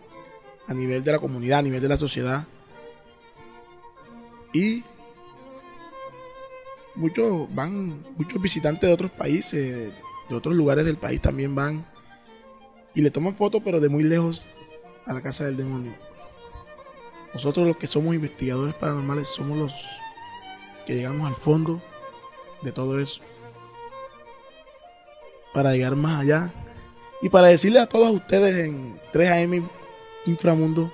[0.68, 2.48] a nivel de la comunidad, a nivel de la sociedad.
[4.54, 4.84] Y
[6.96, 9.92] muchos van, muchos visitantes de otros países,
[10.30, 11.86] de otros lugares del país también van
[12.96, 14.48] y le toman fotos, pero de muy lejos
[15.06, 15.94] a la casa del demonio.
[17.34, 19.74] Nosotros los que somos investigadores paranormales somos los
[20.86, 21.82] que llegamos al fondo
[22.62, 23.22] de todo eso.
[25.54, 26.52] Para llegar más allá
[27.22, 29.68] y para decirle a todos ustedes en 3AM
[30.26, 30.92] Inframundo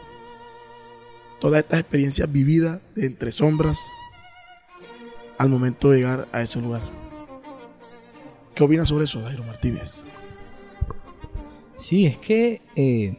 [1.39, 3.79] todas estas experiencias vividas de entre sombras
[5.37, 6.81] al momento de llegar a ese lugar.
[8.53, 10.03] ¿Qué opinas sobre eso, Dairo Martínez?
[11.77, 13.17] Sí, es que eh,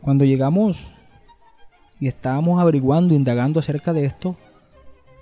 [0.00, 0.94] cuando llegamos
[2.00, 4.36] y estábamos averiguando, indagando acerca de esto,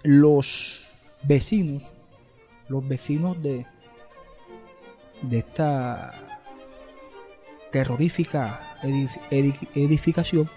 [0.05, 0.95] los
[1.25, 1.93] vecinos,
[2.69, 3.67] los vecinos de,
[5.23, 6.15] de esta
[7.73, 10.49] terrorífica edif- edif- edificación,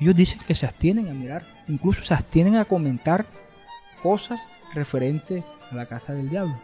[0.00, 3.26] ellos dicen que se abstienen a mirar, incluso se abstienen a comentar
[4.02, 6.58] cosas referentes a la casa del diablo.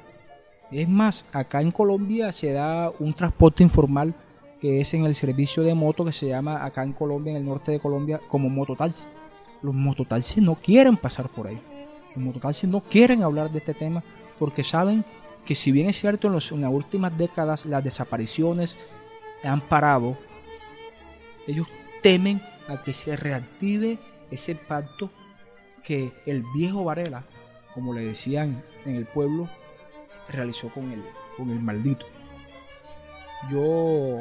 [0.71, 4.15] Es más, acá en Colombia se da un transporte informal
[4.61, 7.45] que es en el servicio de moto que se llama acá en Colombia, en el
[7.45, 9.05] norte de Colombia, como mototaxi.
[9.63, 11.61] Los mototaxis no quieren pasar por ahí.
[12.15, 14.03] Los mototaxis no quieren hablar de este tema
[14.39, 15.05] porque saben
[15.45, 18.79] que si bien es cierto en, los- en las últimas décadas las desapariciones
[19.45, 20.17] han parado,
[21.47, 21.67] ellos
[22.03, 23.99] temen a que se reactive
[24.31, 25.11] ese pacto
[25.85, 27.25] que el viejo Varela,
[27.75, 29.49] como le decían en el pueblo,
[30.29, 31.05] realizó con el,
[31.37, 32.07] con el maldito.
[33.51, 34.19] Yo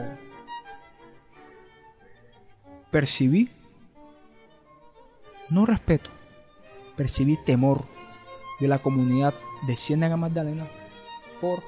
[2.92, 3.50] percibí,
[5.50, 6.10] no respeto,
[6.96, 7.86] percibí temor
[8.60, 9.34] de la comunidad
[9.68, 10.68] de Ciénaga Magdalena
[11.42, 11.64] por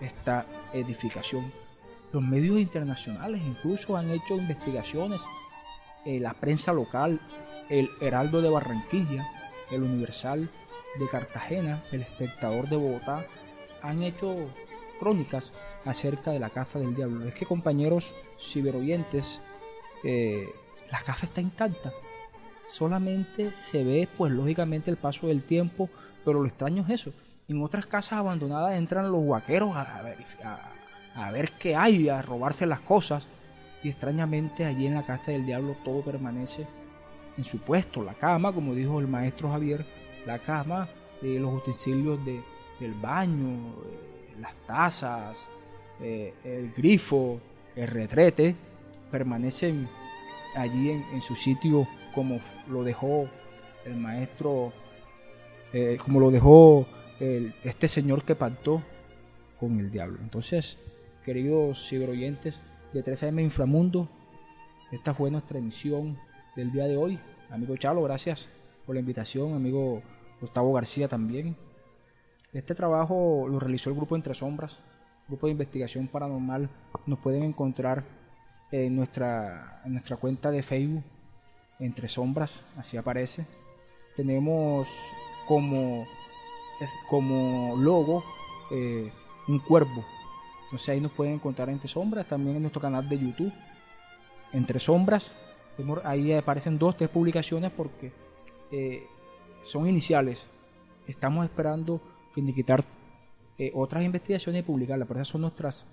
[0.00, 1.52] esta edificación.
[2.12, 5.26] Los medios internacionales incluso han hecho investigaciones,
[6.06, 7.20] eh, la prensa local,
[7.68, 9.26] el Heraldo de Barranquilla,
[9.70, 10.50] el Universal
[10.98, 13.26] de Cartagena, el Espectador de Bogotá,
[13.82, 14.36] han hecho
[15.00, 15.52] crónicas
[15.84, 17.26] acerca de la casa del diablo.
[17.26, 19.42] Es que compañeros ciberoyentes,
[20.04, 20.46] eh,
[20.90, 21.92] la casa está intacta.
[22.66, 25.90] Solamente se ve, pues lógicamente, el paso del tiempo,
[26.24, 27.12] pero lo extraño es eso.
[27.48, 29.82] En otras casas abandonadas entran los vaqueros a,
[30.44, 30.70] a-
[31.16, 33.28] a ver qué hay, a robarse las cosas.
[33.84, 36.66] Y extrañamente allí en la casa del diablo todo permanece
[37.36, 38.02] en su puesto.
[38.02, 39.84] La cama, como dijo el maestro Javier,
[40.26, 40.88] la cama,
[41.20, 42.42] los utensilios de,
[42.80, 45.46] del baño, eh, las tazas,
[46.00, 47.40] eh, el grifo,
[47.76, 48.56] el retrete,
[49.10, 49.86] permanecen
[50.56, 53.28] allí en, en su sitio como lo dejó
[53.84, 54.72] el maestro,
[55.72, 56.86] eh, como lo dejó
[57.20, 58.82] el- este señor que pactó
[59.60, 60.18] con el diablo.
[60.22, 60.78] Entonces,
[61.24, 62.62] queridos ciberoyentes
[62.94, 64.08] de 13M Inframundo,
[64.92, 66.16] esta fue nuestra emisión
[66.54, 67.18] del día de hoy.
[67.50, 68.48] Amigo Chalo, gracias
[68.86, 69.52] por la invitación.
[69.54, 70.00] Amigo
[70.40, 71.56] Gustavo García también.
[72.52, 74.80] Este trabajo lo realizó el grupo Entre Sombras,
[75.26, 76.70] grupo de investigación paranormal.
[77.06, 78.04] Nos pueden encontrar
[78.70, 81.02] en nuestra, en nuestra cuenta de Facebook,
[81.80, 83.44] Entre Sombras, así aparece.
[84.14, 84.88] Tenemos
[85.48, 86.06] como,
[87.08, 88.22] como logo
[88.70, 89.10] eh,
[89.48, 90.04] un cuervo.
[90.74, 93.52] Entonces ahí nos pueden encontrar Entre Sombras, también en nuestro canal de YouTube,
[94.52, 95.36] Entre Sombras.
[96.02, 98.10] Ahí aparecen dos, tres publicaciones porque
[98.72, 99.06] eh,
[99.62, 100.50] son iniciales.
[101.06, 102.00] Estamos esperando
[102.32, 102.82] finiquitar
[103.56, 105.06] eh, otras investigaciones y publicarlas.
[105.06, 105.86] Pero esas son nuestras,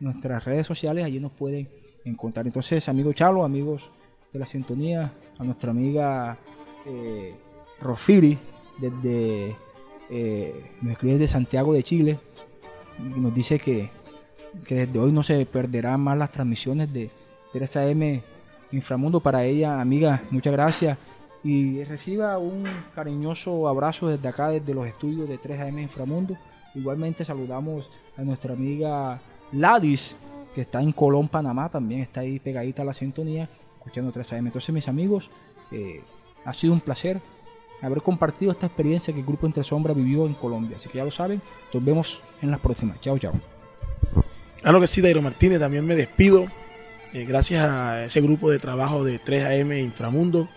[0.00, 1.06] nuestras redes sociales.
[1.06, 1.70] Allí nos pueden
[2.04, 2.46] encontrar.
[2.46, 3.90] Entonces, amigo Chalo, amigos
[4.34, 6.36] de la sintonía, a nuestra amiga
[6.84, 7.34] eh,
[7.80, 8.36] Rofiri,
[8.76, 9.56] desde,
[10.10, 12.18] eh, nos escribe desde Santiago de Chile.
[12.98, 13.90] Y nos dice que,
[14.64, 17.10] que desde hoy no se perderán más las transmisiones de
[17.52, 18.22] 3AM
[18.72, 19.20] Inframundo.
[19.20, 20.98] Para ella, amiga, muchas gracias.
[21.44, 22.64] Y reciba un
[22.94, 26.36] cariñoso abrazo desde acá, desde los estudios de 3AM Inframundo.
[26.74, 29.20] Igualmente saludamos a nuestra amiga
[29.52, 30.16] Ladis,
[30.54, 34.46] que está en Colón, Panamá, también está ahí pegadita a la sintonía, escuchando 3AM.
[34.46, 35.30] Entonces, mis amigos,
[35.70, 36.02] eh,
[36.44, 37.20] ha sido un placer
[37.82, 40.76] haber compartido esta experiencia que el Grupo Entre Sombras vivió en Colombia.
[40.76, 41.40] Así que ya lo saben,
[41.72, 43.00] nos vemos en las próximas.
[43.00, 43.34] Chao, chao.
[44.66, 46.48] Claro que sí, Dairo Martínez, también me despido.
[47.12, 50.48] Eh, gracias a ese grupo de trabajo de 3AM Inframundo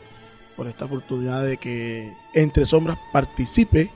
[0.58, 3.92] por esta oportunidad de que Entre Sombras participe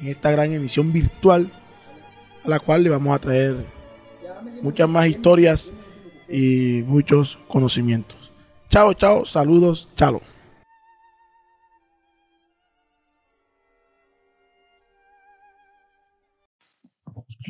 [0.00, 1.48] en esta gran emisión virtual
[2.42, 3.54] a la cual le vamos a traer
[4.62, 5.72] muchas más historias
[6.28, 8.32] y muchos conocimientos.
[8.68, 10.20] Chao, chao, saludos, chalo.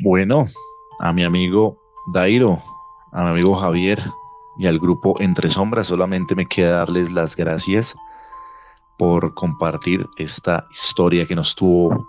[0.03, 0.45] Bueno,
[0.99, 1.77] a mi amigo
[2.13, 2.61] Dairo,
[3.11, 4.03] a mi amigo Javier
[4.57, 7.95] y al grupo Entre Sombras solamente me queda darles las gracias
[8.97, 12.05] por compartir esta historia que nos tuvo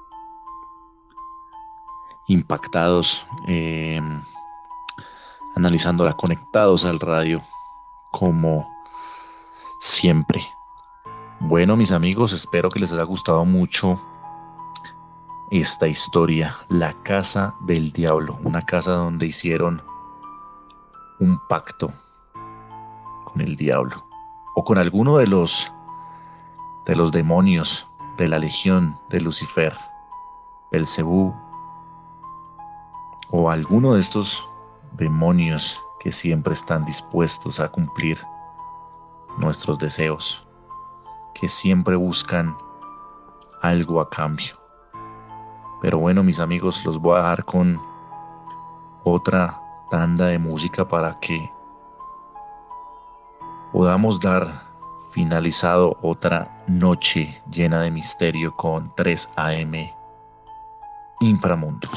[2.26, 4.00] impactados, eh,
[5.54, 7.42] analizándola conectados al radio
[8.10, 8.68] como
[9.80, 10.42] siempre.
[11.38, 14.00] Bueno, mis amigos, espero que les haya gustado mucho
[15.50, 19.82] esta historia, la casa del diablo, una casa donde hicieron
[21.18, 21.92] un pacto
[23.24, 24.06] con el diablo
[24.54, 25.70] o con alguno de los
[26.86, 27.86] de los demonios
[28.16, 29.76] de la legión de Lucifer,
[30.70, 31.34] Belcebú
[33.30, 34.48] o alguno de estos
[34.92, 38.18] demonios que siempre están dispuestos a cumplir
[39.38, 40.46] nuestros deseos,
[41.34, 42.56] que siempre buscan
[43.62, 44.59] algo a cambio.
[45.80, 47.80] Pero bueno, mis amigos, los voy a dejar con
[49.04, 51.50] otra tanda de música para que
[53.72, 54.62] podamos dar
[55.12, 59.90] finalizado otra noche llena de misterio con 3 AM
[61.20, 61.88] Inframundo.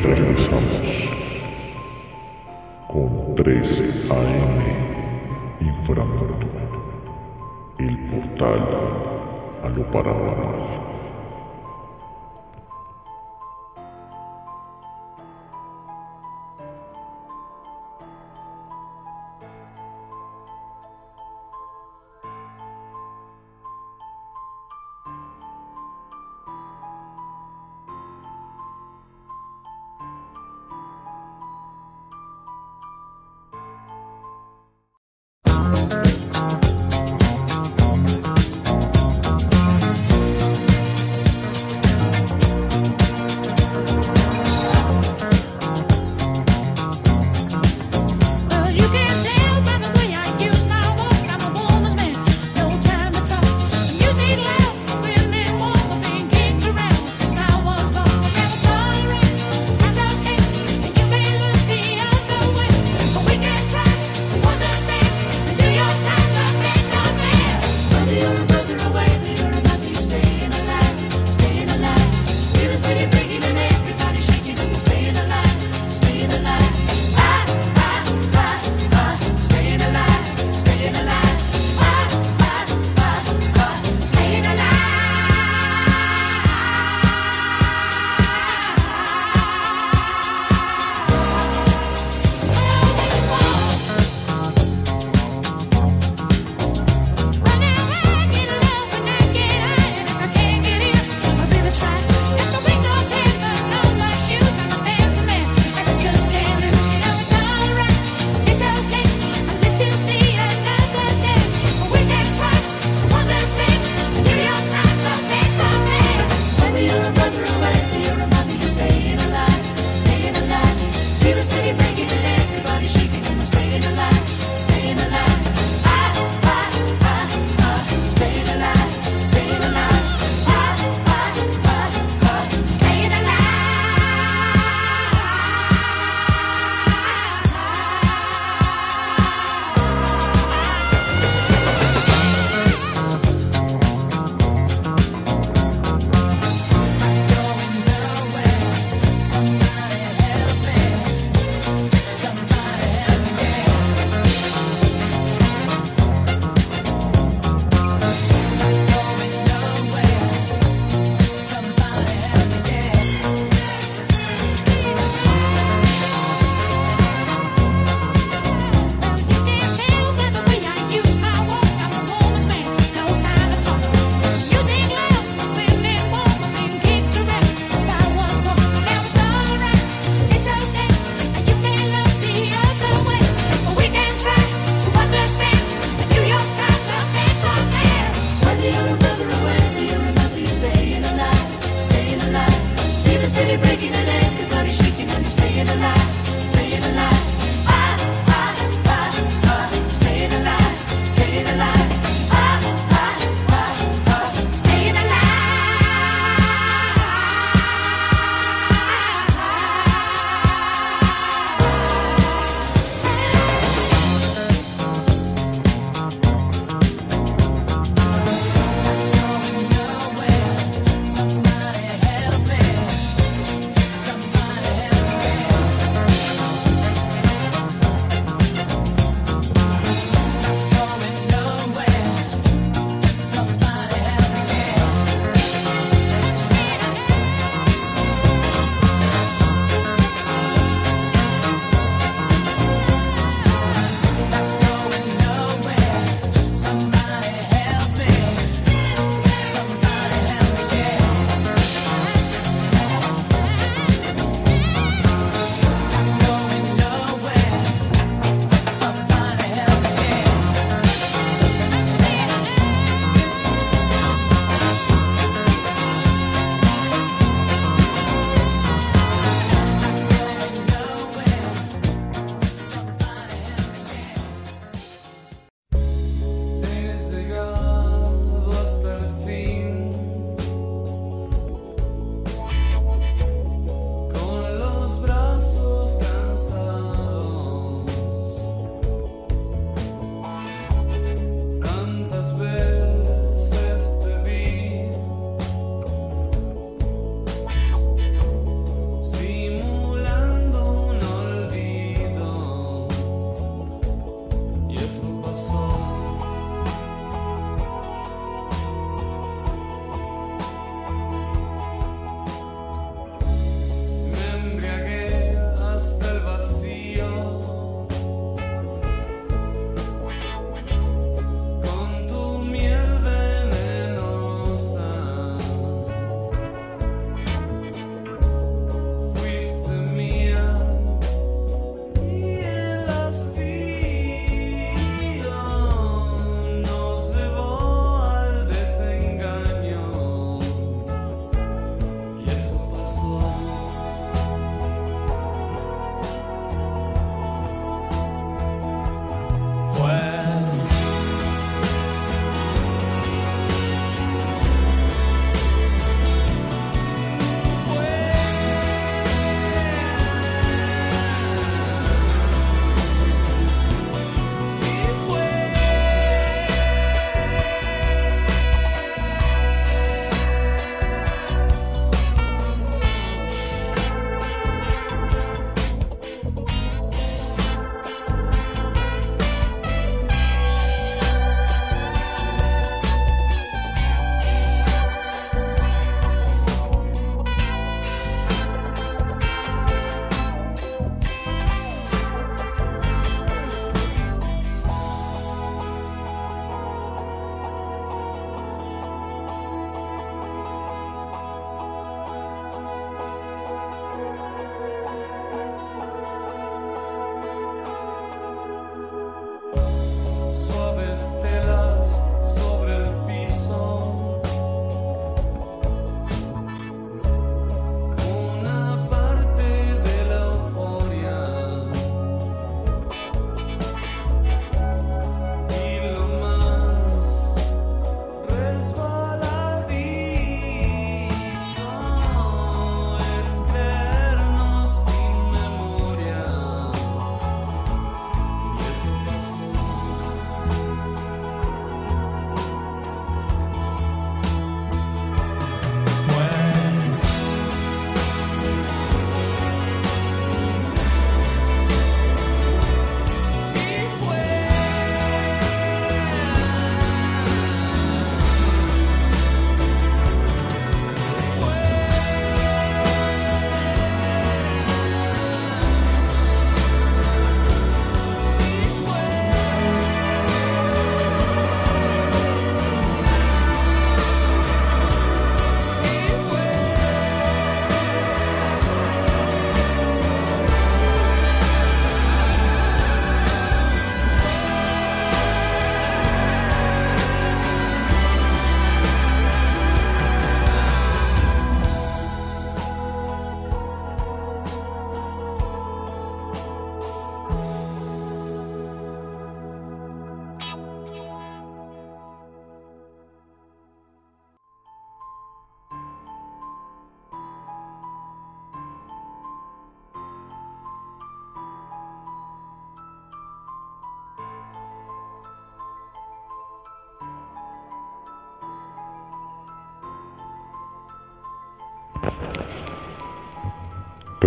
[0.00, 0.87] Ya regresamos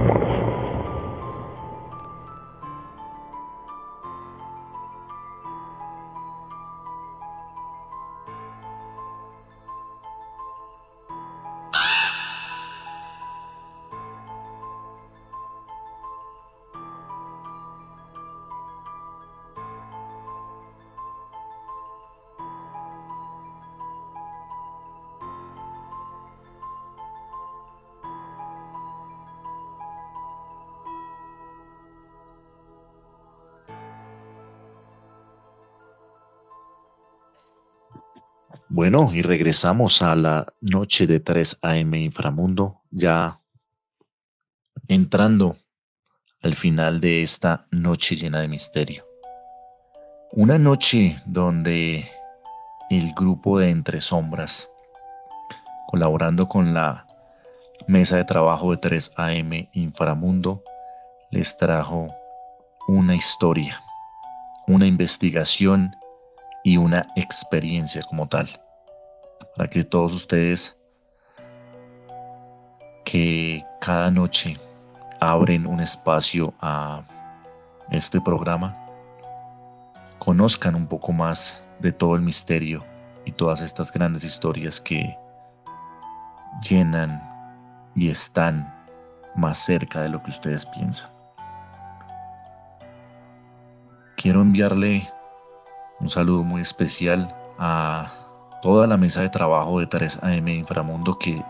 [38.80, 43.40] Bueno, y regresamos a la noche de 3 AM Inframundo, ya
[44.86, 45.56] entrando
[46.42, 49.04] al final de esta noche llena de misterio.
[50.30, 52.08] Una noche donde
[52.88, 54.70] el grupo de Entre Sombras,
[55.88, 57.04] colaborando con la
[57.88, 60.62] mesa de trabajo de 3 AM Inframundo,
[61.32, 62.06] les trajo
[62.86, 63.82] una historia,
[64.68, 65.90] una investigación
[66.62, 68.48] y una experiencia como tal.
[69.58, 70.78] Para que todos ustedes
[73.04, 74.56] que cada noche
[75.20, 77.02] abren un espacio a
[77.90, 78.76] este programa,
[80.20, 82.84] conozcan un poco más de todo el misterio
[83.24, 85.18] y todas estas grandes historias que
[86.62, 87.20] llenan
[87.96, 88.72] y están
[89.34, 91.10] más cerca de lo que ustedes piensan.
[94.16, 95.10] Quiero enviarle
[95.98, 98.17] un saludo muy especial a
[98.62, 101.42] toda la mesa de trabajo de 3 AM Inframundo que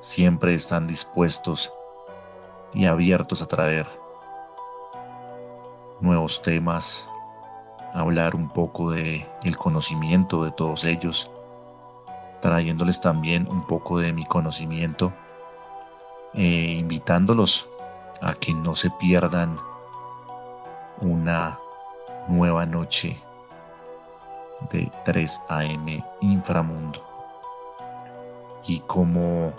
[0.00, 1.72] siempre están dispuestos
[2.74, 3.86] y abiertos a traer
[6.00, 7.06] nuevos temas,
[7.94, 11.30] hablar un poco de el conocimiento de todos ellos,
[12.40, 15.12] trayéndoles también un poco de mi conocimiento,
[16.34, 17.68] e invitándolos
[18.20, 19.56] a que no se pierdan
[21.00, 21.58] una
[22.28, 23.22] nueva noche
[24.70, 27.04] de 3 AM Inframundo.
[28.66, 29.52] Y como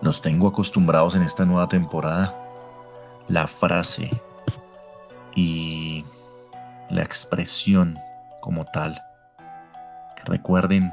[0.00, 2.34] los tengo acostumbrados en esta nueva temporada,
[3.28, 4.10] la frase
[5.34, 6.04] y
[6.90, 7.98] la expresión
[8.40, 9.02] como tal,
[10.16, 10.92] que recuerden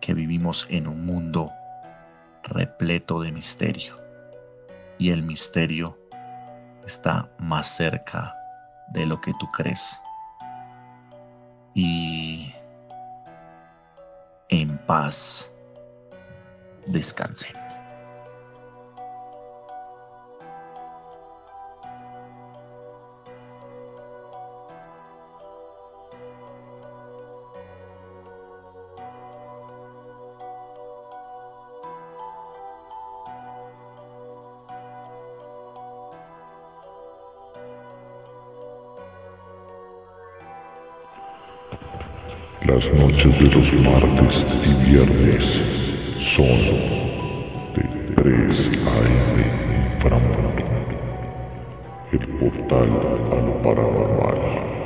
[0.00, 1.50] que vivimos en un mundo
[2.44, 3.94] repleto de misterio
[4.98, 5.98] y el misterio
[6.86, 8.34] está más cerca
[8.88, 10.00] de lo que tú crees
[11.74, 12.52] y
[14.48, 15.50] en paz
[16.86, 17.61] descansen.
[42.66, 45.60] Las noches de los martes y viernes
[46.20, 46.46] son
[47.74, 47.82] de
[48.14, 49.36] 3 AM
[49.94, 50.52] Inframundo.
[52.12, 52.88] El portal
[53.32, 54.81] a lo paranormal.